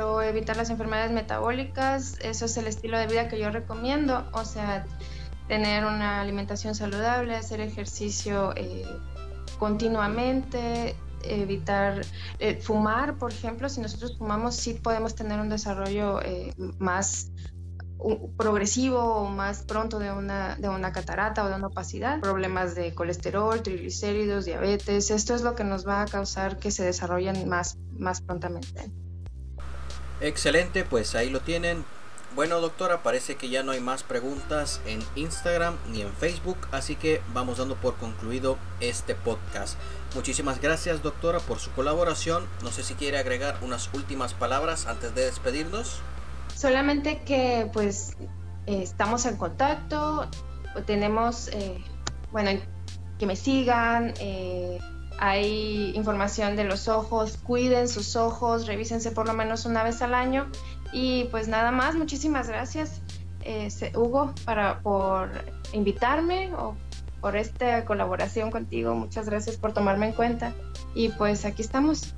O 0.00 0.22
evitar 0.22 0.56
las 0.56 0.70
enfermedades 0.70 1.10
metabólicas, 1.10 2.18
eso 2.20 2.44
es 2.44 2.56
el 2.56 2.66
estilo 2.66 2.98
de 2.98 3.06
vida 3.06 3.28
que 3.28 3.38
yo 3.38 3.50
recomiendo, 3.50 4.28
o 4.32 4.44
sea, 4.44 4.84
tener 5.48 5.84
una 5.84 6.20
alimentación 6.20 6.74
saludable, 6.74 7.34
hacer 7.34 7.60
ejercicio 7.60 8.52
eh, 8.54 8.86
continuamente, 9.58 10.94
evitar 11.22 12.02
eh, 12.38 12.60
fumar, 12.60 13.16
por 13.18 13.32
ejemplo, 13.32 13.68
si 13.68 13.80
nosotros 13.80 14.16
fumamos 14.18 14.54
sí 14.54 14.74
podemos 14.74 15.14
tener 15.14 15.40
un 15.40 15.48
desarrollo 15.48 16.20
eh, 16.22 16.54
más 16.78 17.32
progresivo 18.36 19.00
o 19.00 19.28
más 19.28 19.64
pronto 19.64 19.98
de 19.98 20.12
una, 20.12 20.54
de 20.54 20.68
una 20.68 20.92
catarata 20.92 21.44
o 21.44 21.48
de 21.48 21.56
una 21.56 21.66
opacidad, 21.66 22.20
problemas 22.20 22.76
de 22.76 22.94
colesterol, 22.94 23.60
triglicéridos, 23.62 24.44
diabetes, 24.44 25.10
esto 25.10 25.34
es 25.34 25.42
lo 25.42 25.56
que 25.56 25.64
nos 25.64 25.86
va 25.86 26.02
a 26.02 26.06
causar 26.06 26.58
que 26.58 26.70
se 26.70 26.84
desarrollen 26.84 27.48
más, 27.48 27.76
más 27.98 28.20
prontamente. 28.20 28.92
Excelente, 30.20 30.84
pues 30.84 31.14
ahí 31.14 31.30
lo 31.30 31.40
tienen. 31.40 31.84
Bueno 32.34 32.60
doctora, 32.60 33.02
parece 33.02 33.36
que 33.36 33.48
ya 33.48 33.62
no 33.62 33.72
hay 33.72 33.80
más 33.80 34.02
preguntas 34.02 34.80
en 34.84 35.02
Instagram 35.16 35.76
ni 35.90 36.02
en 36.02 36.12
Facebook, 36.12 36.58
así 36.72 36.94
que 36.94 37.22
vamos 37.32 37.58
dando 37.58 37.74
por 37.76 37.96
concluido 37.96 38.58
este 38.80 39.14
podcast. 39.14 39.78
Muchísimas 40.14 40.60
gracias 40.60 41.02
doctora 41.02 41.40
por 41.40 41.58
su 41.58 41.70
colaboración. 41.72 42.46
No 42.62 42.70
sé 42.70 42.82
si 42.82 42.94
quiere 42.94 43.18
agregar 43.18 43.58
unas 43.62 43.90
últimas 43.94 44.34
palabras 44.34 44.86
antes 44.86 45.14
de 45.14 45.24
despedirnos. 45.24 46.00
Solamente 46.54 47.22
que 47.22 47.70
pues 47.72 48.16
eh, 48.66 48.82
estamos 48.82 49.24
en 49.24 49.36
contacto, 49.36 50.28
tenemos, 50.86 51.48
eh, 51.48 51.82
bueno, 52.30 52.50
que 53.18 53.26
me 53.26 53.36
sigan, 53.36 54.12
eh, 54.20 54.78
hay 55.18 55.92
información 55.94 56.56
de 56.56 56.64
los 56.64 56.88
ojos, 56.88 57.38
cuiden 57.42 57.88
sus 57.88 58.16
ojos, 58.16 58.66
revísense 58.66 59.10
por 59.10 59.26
lo 59.26 59.34
menos 59.34 59.66
una 59.66 59.82
vez 59.82 60.02
al 60.02 60.14
año 60.14 60.46
y 60.92 61.24
pues 61.24 61.48
nada 61.48 61.70
más, 61.70 61.94
muchísimas 61.94 62.48
gracias 62.48 63.02
Hugo 63.94 64.34
para, 64.44 64.80
por 64.80 65.30
invitarme 65.72 66.52
o 66.54 66.74
por 67.20 67.36
esta 67.36 67.84
colaboración 67.84 68.50
contigo. 68.50 68.94
Muchas 68.94 69.28
gracias 69.28 69.56
por 69.56 69.72
tomarme 69.72 70.06
en 70.06 70.12
cuenta. 70.12 70.52
Y 70.94 71.08
pues 71.10 71.44
aquí 71.44 71.62
estamos. 71.62 72.14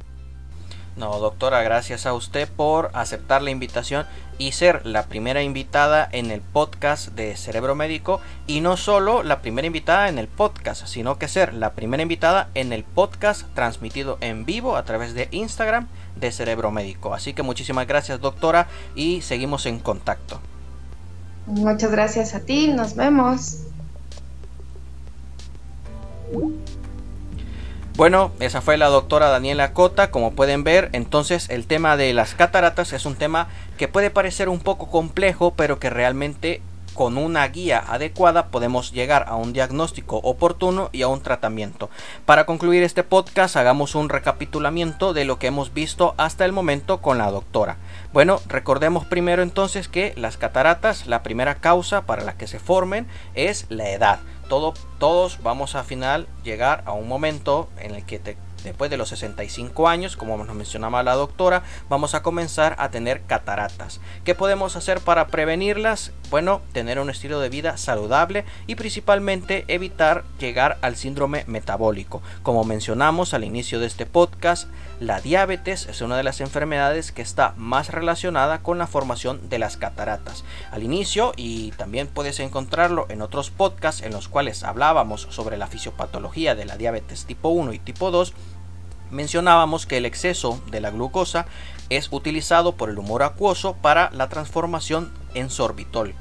No, 0.97 1.19
doctora, 1.19 1.63
gracias 1.63 2.05
a 2.05 2.13
usted 2.13 2.49
por 2.49 2.91
aceptar 2.93 3.43
la 3.43 3.51
invitación 3.51 4.07
y 4.41 4.53
ser 4.53 4.87
la 4.87 5.05
primera 5.05 5.43
invitada 5.43 6.09
en 6.11 6.31
el 6.31 6.41
podcast 6.41 7.09
de 7.09 7.37
Cerebro 7.37 7.75
Médico 7.75 8.23
y 8.47 8.63
no 8.63 8.79
solo 8.79 9.23
la 9.23 9.43
primera 9.43 9.67
invitada 9.67 10.09
en 10.09 10.19
el 10.19 10.29
podcast, 10.29 10.87
sino 10.87 11.19
que 11.19 11.29
ser 11.29 11.53
la 11.53 11.75
primera 11.75 12.03
invitada 12.03 12.49
en 12.55 12.73
el 12.73 12.83
podcast 12.83 13.43
transmitido 13.55 14.17
en 14.23 14.47
vivo 14.47 14.77
a 14.77 14.85
través 14.87 15.13
de 15.13 15.29
Instagram 15.31 15.89
de 16.17 16.33
Cerebro 16.33 16.71
Médico. 16.71 17.13
Así 17.13 17.35
que 17.35 17.43
muchísimas 17.43 17.87
gracias, 17.87 18.19
doctora, 18.23 18.67
y 18.95 19.21
seguimos 19.21 19.67
en 19.67 19.79
contacto. 19.79 20.41
Muchas 21.47 21.91
gracias 21.91 22.35
a 22.35 22.41
ti, 22.41 22.69
nos 22.69 22.97
vemos. 22.97 23.59
Bueno, 28.01 28.33
esa 28.41 28.63
fue 28.63 28.79
la 28.79 28.87
doctora 28.87 29.29
Daniela 29.29 29.75
Cota. 29.75 30.11
Como 30.11 30.33
pueden 30.33 30.65
ver, 30.65 30.89
entonces 30.95 31.51
el 31.51 31.67
tema 31.67 31.99
de 31.99 32.15
las 32.15 32.35
cataratas 32.35 32.95
es 32.95 33.05
un 33.05 33.15
tema 33.15 33.49
que 33.77 33.89
puede 33.89 34.09
parecer 34.09 34.49
un 34.49 34.59
poco 34.59 34.89
complejo, 34.89 35.53
pero 35.55 35.79
que 35.79 35.91
realmente 35.91 36.63
con 36.95 37.19
una 37.19 37.47
guía 37.47 37.85
adecuada 37.87 38.47
podemos 38.47 38.93
llegar 38.93 39.27
a 39.29 39.37
un 39.37 39.53
diagnóstico 39.53 40.17
oportuno 40.17 40.89
y 40.93 41.03
a 41.03 41.09
un 41.09 41.21
tratamiento. 41.21 41.91
Para 42.25 42.47
concluir 42.47 42.85
este 42.85 43.03
podcast, 43.03 43.57
hagamos 43.57 43.95
un 43.95 44.09
recapitulamiento 44.09 45.13
de 45.13 45.27
lo 45.27 45.39
que 45.39 45.49
hemos 45.49 45.75
visto 45.75 46.15
hasta 46.17 46.47
el 46.47 46.53
momento 46.53 47.03
con 47.03 47.19
la 47.19 47.31
doctora. 47.31 47.77
Bueno, 48.15 48.41
recordemos 48.49 49.05
primero 49.05 49.43
entonces 49.43 49.89
que 49.89 50.15
las 50.17 50.39
cataratas, 50.39 51.07
la 51.07 51.23
primera 51.23 51.57
causa 51.57 52.07
para 52.07 52.25
la 52.25 52.33
que 52.39 52.47
se 52.47 52.61
formen 52.61 53.07
es 53.35 53.67
la 53.69 53.91
edad 53.91 54.21
todos 54.99 55.39
vamos 55.43 55.77
a 55.77 55.85
final 55.85 56.27
llegar 56.43 56.83
a 56.85 56.93
un 56.93 57.09
momento 57.09 57.69
en 57.79 57.95
el 57.95 58.05
que 58.05 58.19
te 58.19 58.37
Después 58.65 58.91
de 58.91 58.97
los 58.97 59.09
65 59.09 59.89
años, 59.89 60.17
como 60.17 60.37
nos 60.45 60.55
mencionaba 60.55 61.03
la 61.03 61.15
doctora, 61.15 61.63
vamos 61.89 62.15
a 62.15 62.23
comenzar 62.23 62.77
a 62.79 62.91
tener 62.91 63.23
cataratas. 63.23 64.01
¿Qué 64.25 64.35
podemos 64.35 64.77
hacer 64.77 65.01
para 65.01 65.29
prevenirlas? 65.29 66.13
Bueno, 66.31 66.61
tener 66.73 67.01
un 67.01 67.11
estilo 67.11 67.41
de 67.41 67.49
vida 67.49 67.77
saludable 67.77 68.45
y 68.67 68.75
principalmente 68.75 69.65
evitar 69.69 70.25
llegar 70.39 70.79
al 70.83 70.97
síndrome 70.97 71.45
metabólico. 71.47 72.23
Como 72.43 72.65
mencionamos 72.65 73.35
al 73.35 73.45
inicio 73.45 73.81
de 73.81 73.87
este 73.87 74.07
podcast, 74.07 74.69
la 75.01 75.21
diabetes 75.21 75.87
es 75.87 76.03
una 76.03 76.17
de 76.17 76.23
las 76.23 76.41
enfermedades 76.41 77.11
que 77.11 77.23
está 77.23 77.55
más 77.57 77.89
relacionada 77.89 78.63
con 78.63 78.79
la 78.79 78.87
formación 78.87 79.49
de 79.49 79.59
las 79.59 79.77
cataratas. 79.77 80.45
Al 80.71 80.83
inicio, 80.83 81.33
y 81.37 81.73
también 81.73 82.07
puedes 82.07 82.39
encontrarlo 82.41 83.07
en 83.09 83.23
otros 83.23 83.51
podcasts 83.51 84.03
en 84.03 84.13
los 84.13 84.29
cuales 84.29 84.63
hablábamos 84.63 85.27
sobre 85.31 85.57
la 85.57 85.67
fisiopatología 85.67 86.55
de 86.55 86.65
la 86.65 86.77
diabetes 86.77 87.25
tipo 87.25 87.49
1 87.49 87.73
y 87.73 87.79
tipo 87.79 88.11
2, 88.11 88.35
mencionábamos 89.11 89.87
que 89.87 89.97
el 89.97 90.07
exceso 90.07 90.61
de 90.71 90.81
la 90.81 90.91
glucosa 90.91 91.47
es 91.89 92.09
utilizado 92.11 92.77
por 92.77 92.91
el 92.91 92.99
humor 92.99 93.23
acuoso 93.23 93.75
para 93.75 94.11
la 94.11 94.29
transformación 94.29 95.13
en 95.35 95.51
sorbitol 95.51 96.15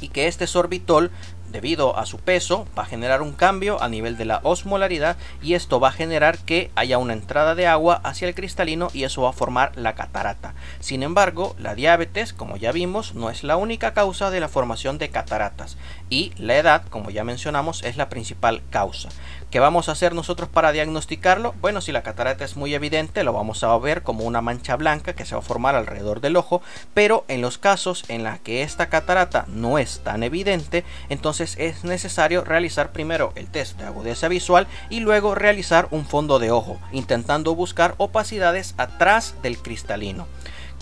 y 0.00 0.08
que 0.08 0.26
este 0.26 0.46
sorbitol 0.46 1.10
debido 1.56 1.96
a 1.96 2.04
su 2.04 2.18
peso 2.18 2.66
va 2.78 2.82
a 2.82 2.86
generar 2.86 3.22
un 3.22 3.32
cambio 3.32 3.82
a 3.82 3.88
nivel 3.88 4.18
de 4.18 4.26
la 4.26 4.40
osmolaridad 4.42 5.16
y 5.40 5.54
esto 5.54 5.80
va 5.80 5.88
a 5.88 5.92
generar 5.92 6.36
que 6.36 6.70
haya 6.74 6.98
una 6.98 7.14
entrada 7.14 7.54
de 7.54 7.66
agua 7.66 7.98
hacia 8.04 8.28
el 8.28 8.34
cristalino 8.34 8.88
y 8.92 9.04
eso 9.04 9.22
va 9.22 9.30
a 9.30 9.32
formar 9.32 9.72
la 9.74 9.94
catarata. 9.94 10.54
Sin 10.80 11.02
embargo, 11.02 11.56
la 11.58 11.74
diabetes, 11.74 12.34
como 12.34 12.58
ya 12.58 12.72
vimos, 12.72 13.14
no 13.14 13.30
es 13.30 13.42
la 13.42 13.56
única 13.56 13.94
causa 13.94 14.30
de 14.30 14.40
la 14.40 14.48
formación 14.48 14.98
de 14.98 15.08
cataratas 15.08 15.78
y 16.10 16.32
la 16.36 16.58
edad, 16.58 16.84
como 16.90 17.08
ya 17.08 17.24
mencionamos, 17.24 17.82
es 17.84 17.96
la 17.96 18.10
principal 18.10 18.62
causa. 18.68 19.08
¿Qué 19.50 19.60
vamos 19.60 19.88
a 19.88 19.92
hacer 19.92 20.12
nosotros 20.12 20.48
para 20.48 20.72
diagnosticarlo? 20.72 21.54
Bueno, 21.60 21.80
si 21.80 21.90
la 21.90 22.02
catarata 22.02 22.44
es 22.44 22.56
muy 22.56 22.74
evidente, 22.74 23.24
lo 23.24 23.32
vamos 23.32 23.64
a 23.64 23.78
ver 23.78 24.02
como 24.02 24.24
una 24.24 24.42
mancha 24.42 24.76
blanca 24.76 25.14
que 25.14 25.24
se 25.24 25.34
va 25.34 25.38
a 25.38 25.42
formar 25.42 25.76
alrededor 25.76 26.20
del 26.20 26.36
ojo, 26.36 26.62
pero 26.94 27.24
en 27.28 27.40
los 27.40 27.56
casos 27.56 28.04
en 28.08 28.24
los 28.24 28.40
que 28.40 28.62
esta 28.62 28.88
catarata 28.88 29.46
no 29.48 29.78
es 29.78 30.00
tan 30.00 30.24
evidente, 30.24 30.84
entonces 31.08 31.45
es 31.56 31.84
necesario 31.84 32.42
realizar 32.42 32.92
primero 32.92 33.32
el 33.36 33.46
test 33.46 33.78
de 33.78 33.86
agudeza 33.86 34.28
visual 34.28 34.66
y 34.90 35.00
luego 35.00 35.34
realizar 35.34 35.86
un 35.92 36.04
fondo 36.04 36.38
de 36.38 36.50
ojo, 36.50 36.78
intentando 36.92 37.54
buscar 37.54 37.94
opacidades 37.98 38.74
atrás 38.76 39.34
del 39.42 39.58
cristalino. 39.58 40.26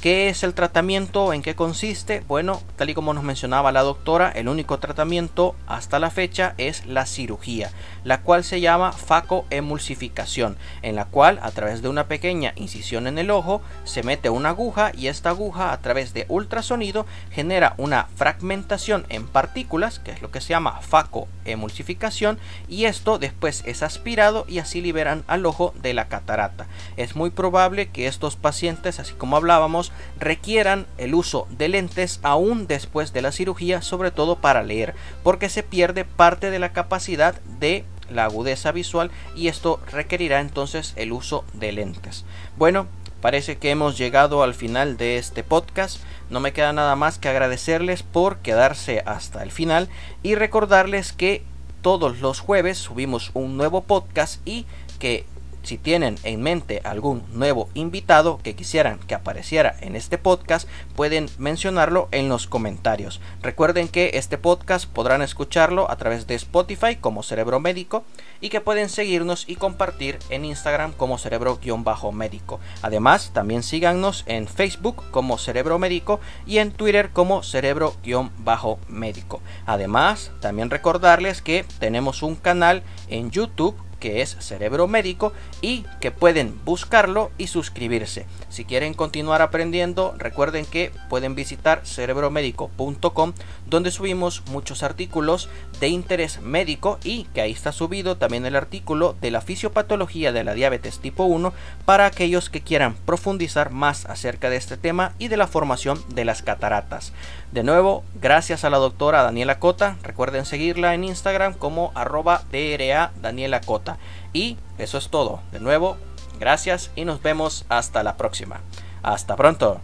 ¿Qué 0.05 0.29
es 0.29 0.43
el 0.43 0.53
tratamiento? 0.53 1.33
¿En 1.33 1.41
qué 1.41 1.55
consiste? 1.55 2.23
Bueno, 2.29 2.61
tal 2.77 2.91
y 2.91 2.95
como 2.95 3.15
nos 3.15 3.25
mencionaba 3.25 3.73
la 3.73 3.81
doctora, 3.81 4.29
el 4.29 4.51
único 4.51 4.79
tratamiento 4.79 5.57
hasta 5.67 5.99
la 5.99 6.11
fecha 6.11 6.53
es 6.59 6.85
la 6.85 7.07
cirugía, 7.07 7.71
la 8.05 8.21
cual 8.21 8.45
se 8.45 8.61
llama 8.61 8.93
facoemulsificación, 8.93 10.59
en 10.83 10.95
la 10.95 11.07
cual 11.07 11.41
a 11.41 11.53
través 11.53 11.81
de 11.81 11.89
una 11.89 12.07
pequeña 12.07 12.53
incisión 12.57 13.07
en 13.07 13.17
el 13.17 13.31
ojo 13.31 13.63
se 13.85 14.03
mete 14.03 14.29
una 14.29 14.51
aguja 14.51 14.93
y 14.95 15.07
esta 15.07 15.31
aguja 15.31 15.73
a 15.73 15.81
través 15.81 16.13
de 16.13 16.27
ultrasonido 16.29 17.07
genera 17.31 17.73
una 17.79 18.09
fragmentación 18.15 19.07
en 19.09 19.27
partículas, 19.27 20.01
que 20.01 20.11
es 20.11 20.21
lo 20.21 20.31
que 20.31 20.43
se 20.43 20.51
llama 20.51 20.83
facoemulsificación, 20.83 22.39
y 22.69 22.85
esto 22.85 23.19
después 23.19 23.63
es 23.65 23.83
aspirado 23.83 24.45
y 24.49 24.59
así 24.59 24.83
liberan 24.83 25.25
al 25.29 25.47
ojo 25.47 25.73
de 25.81 25.95
la 25.95 26.09
catarata. 26.09 26.67
Es 26.99 27.17
muy 27.17 27.31
probable 27.31 27.89
que 27.89 28.07
estos 28.07 28.37
pacientes, 28.37 29.01
así 29.01 29.15
como 29.15 29.39
hablábamos, 29.39 29.94
requieran 30.19 30.87
el 30.99 31.15
uso 31.15 31.47
de 31.51 31.69
lentes 31.69 32.21
aún 32.23 32.67
después 32.67 33.13
de 33.13 33.23
la 33.23 33.33
cirugía, 33.33 33.83
sobre 33.83 34.11
todo 34.11 34.37
para 34.37 34.63
leer, 34.63 34.95
porque 35.23 35.49
se 35.49 35.63
pierde 35.63 36.05
parte 36.05 36.51
de 36.51 36.59
la 36.59 36.73
capacidad 36.73 37.35
de 37.61 37.85
la 38.11 38.25
agudeza 38.25 38.73
visual 38.73 39.11
y 39.35 39.49
esto 39.49 39.81
requerirá 39.91 40.41
entonces 40.41 40.93
el 40.97 41.13
uso 41.13 41.45
de 41.55 41.73
lentes. 41.73 42.25
Bueno, 42.57 42.87
parece 43.21 43.57
que 43.57 43.71
hemos 43.71 43.97
llegado 43.97 44.43
al 44.43 44.55
final 44.55 44.97
de 44.97 45.17
este 45.17 45.43
podcast. 45.43 46.01
No 46.31 46.41
me 46.41 46.53
queda 46.53 46.73
nada 46.73 46.97
más 46.97 47.19
que 47.19 47.29
agradecerles 47.29 48.03
por 48.03 48.39
quedarse 48.39 49.03
hasta 49.07 49.43
el 49.43 49.51
final 49.51 49.89
y 50.23 50.35
recordarles 50.35 51.13
que 51.13 51.43
todos 51.83 52.21
los 52.21 52.41
jueves 52.41 52.79
subimos 52.79 53.31
un 53.35 53.57
nuevo 53.57 53.83
podcast 53.83 54.47
y 54.47 54.67
que 54.99 55.27
Si 55.65 55.79
tienen 55.79 56.17
en 56.25 56.43
mente 56.43 56.83
algún 56.85 57.25
nuevo 57.33 57.71
invitado 57.73 58.39
que 58.43 58.55
quisieran 58.55 58.99
que 58.99 59.15
apareciera 59.15 59.75
en 59.81 59.97
este 59.97 60.19
podcast, 60.19 60.69
pueden 60.95 61.31
mencionarlo 61.39 62.09
en 62.13 62.29
los 62.29 62.47
comentarios. 62.47 63.23
Recuerden 63.41 63.89
que 63.89 64.11
este 64.13 64.37
podcast 64.37 64.87
podrán 64.87 65.23
escucharlo 65.23 65.91
a 65.91 65.97
través 65.97 66.27
de 66.27 66.35
Spotify 66.35 66.97
como 66.97 67.23
Cerebro 67.23 67.61
Médico 67.61 68.05
y 68.43 68.51
que 68.51 68.61
pueden 68.61 68.91
seguirnos 68.91 69.49
y 69.49 69.57
compartir 69.57 70.19
en 70.29 70.45
Instagram 70.45 70.93
como 70.93 71.17
cerebro-médico. 71.17 72.61
Además, 72.83 73.31
también 73.33 73.63
síganos 73.63 74.25
en 74.27 74.47
Facebook 74.47 75.03
como 75.13 75.39
Cerebro 75.39 75.79
Médico 75.79 76.21
y 76.47 76.59
en 76.59 76.73
Twitter 76.73 77.09
como 77.11 77.43
cerebro-médico. 77.43 79.41
Además, 79.65 80.31
también 80.41 80.69
recordarles 80.69 81.41
que 81.41 81.65
tenemos 81.79 82.23
un 82.23 82.37
canal 82.37 82.83
en 83.09 83.31
YouTube 83.31 83.75
que 84.05 84.21
es 84.21 84.37
Cerebro 84.39 84.87
Médico 84.87 85.33
y 85.63 85.87
que 85.99 86.11
pueden 86.11 86.63
buscarlo 86.67 87.31
y 87.39 87.47
suscribirse. 87.47 88.27
Si 88.51 88.67
quieren 88.67 88.93
continuar 88.93 89.41
aprendiendo, 89.41 90.15
recuerden 90.19 90.67
que 90.67 90.93
pueden 91.09 91.35
visitar 91.35 91.87
cerebromedico.com 91.87 93.33
donde 93.67 93.91
subimos 93.91 94.43
muchos 94.51 94.83
artículos 94.83 95.49
de 95.81 95.89
interés 95.89 96.41
médico 96.41 96.99
y 97.03 97.25
que 97.35 97.41
ahí 97.41 97.53
está 97.53 97.73
subido 97.73 98.17
también 98.17 98.47
el 98.47 98.57
artículo 98.57 99.17
de 99.21 99.31
la 99.31 99.41
fisiopatología 99.41 100.33
de 100.33 100.45
la 100.45 100.55
diabetes 100.55 100.99
tipo 100.99 101.25
1 101.25 101.53
para 101.85 102.07
aquellos 102.07 102.51
que 102.51 102.61
quieran 102.61 102.95
profundizar 103.07 103.71
más 103.71 104.07
acerca 104.07 104.51
de 104.51 104.57
este 104.57 104.77
tema 104.77 105.13
y 105.19 105.29
de 105.29 105.37
la 105.37 105.47
formación 105.47 106.03
de 106.15 106.25
las 106.25 106.43
cataratas. 106.43 107.13
De 107.53 107.63
nuevo, 107.63 108.05
gracias 108.21 108.65
a 108.65 108.71
la 108.71 108.79
doctora 108.79 109.23
Daniela 109.23 109.59
Cota. 109.59 109.97
Recuerden 110.03 110.45
seguirla 110.45 110.95
en 110.95 111.05
Instagram 111.05 111.55
como 111.55 111.93
arroba 111.95 112.43
DRA 112.51 113.13
Daniela 113.21 113.61
Cota. 113.61 113.99
Y 114.33 114.57
eso 114.79 114.99
es 114.99 115.09
todo. 115.09 115.41
De 115.53 115.61
nuevo, 115.61 115.97
gracias 116.39 116.91
y 116.97 117.05
nos 117.05 117.23
vemos 117.23 117.65
hasta 117.69 118.03
la 118.03 118.17
próxima. 118.17 118.61
Hasta 119.03 119.37
pronto. 119.37 119.81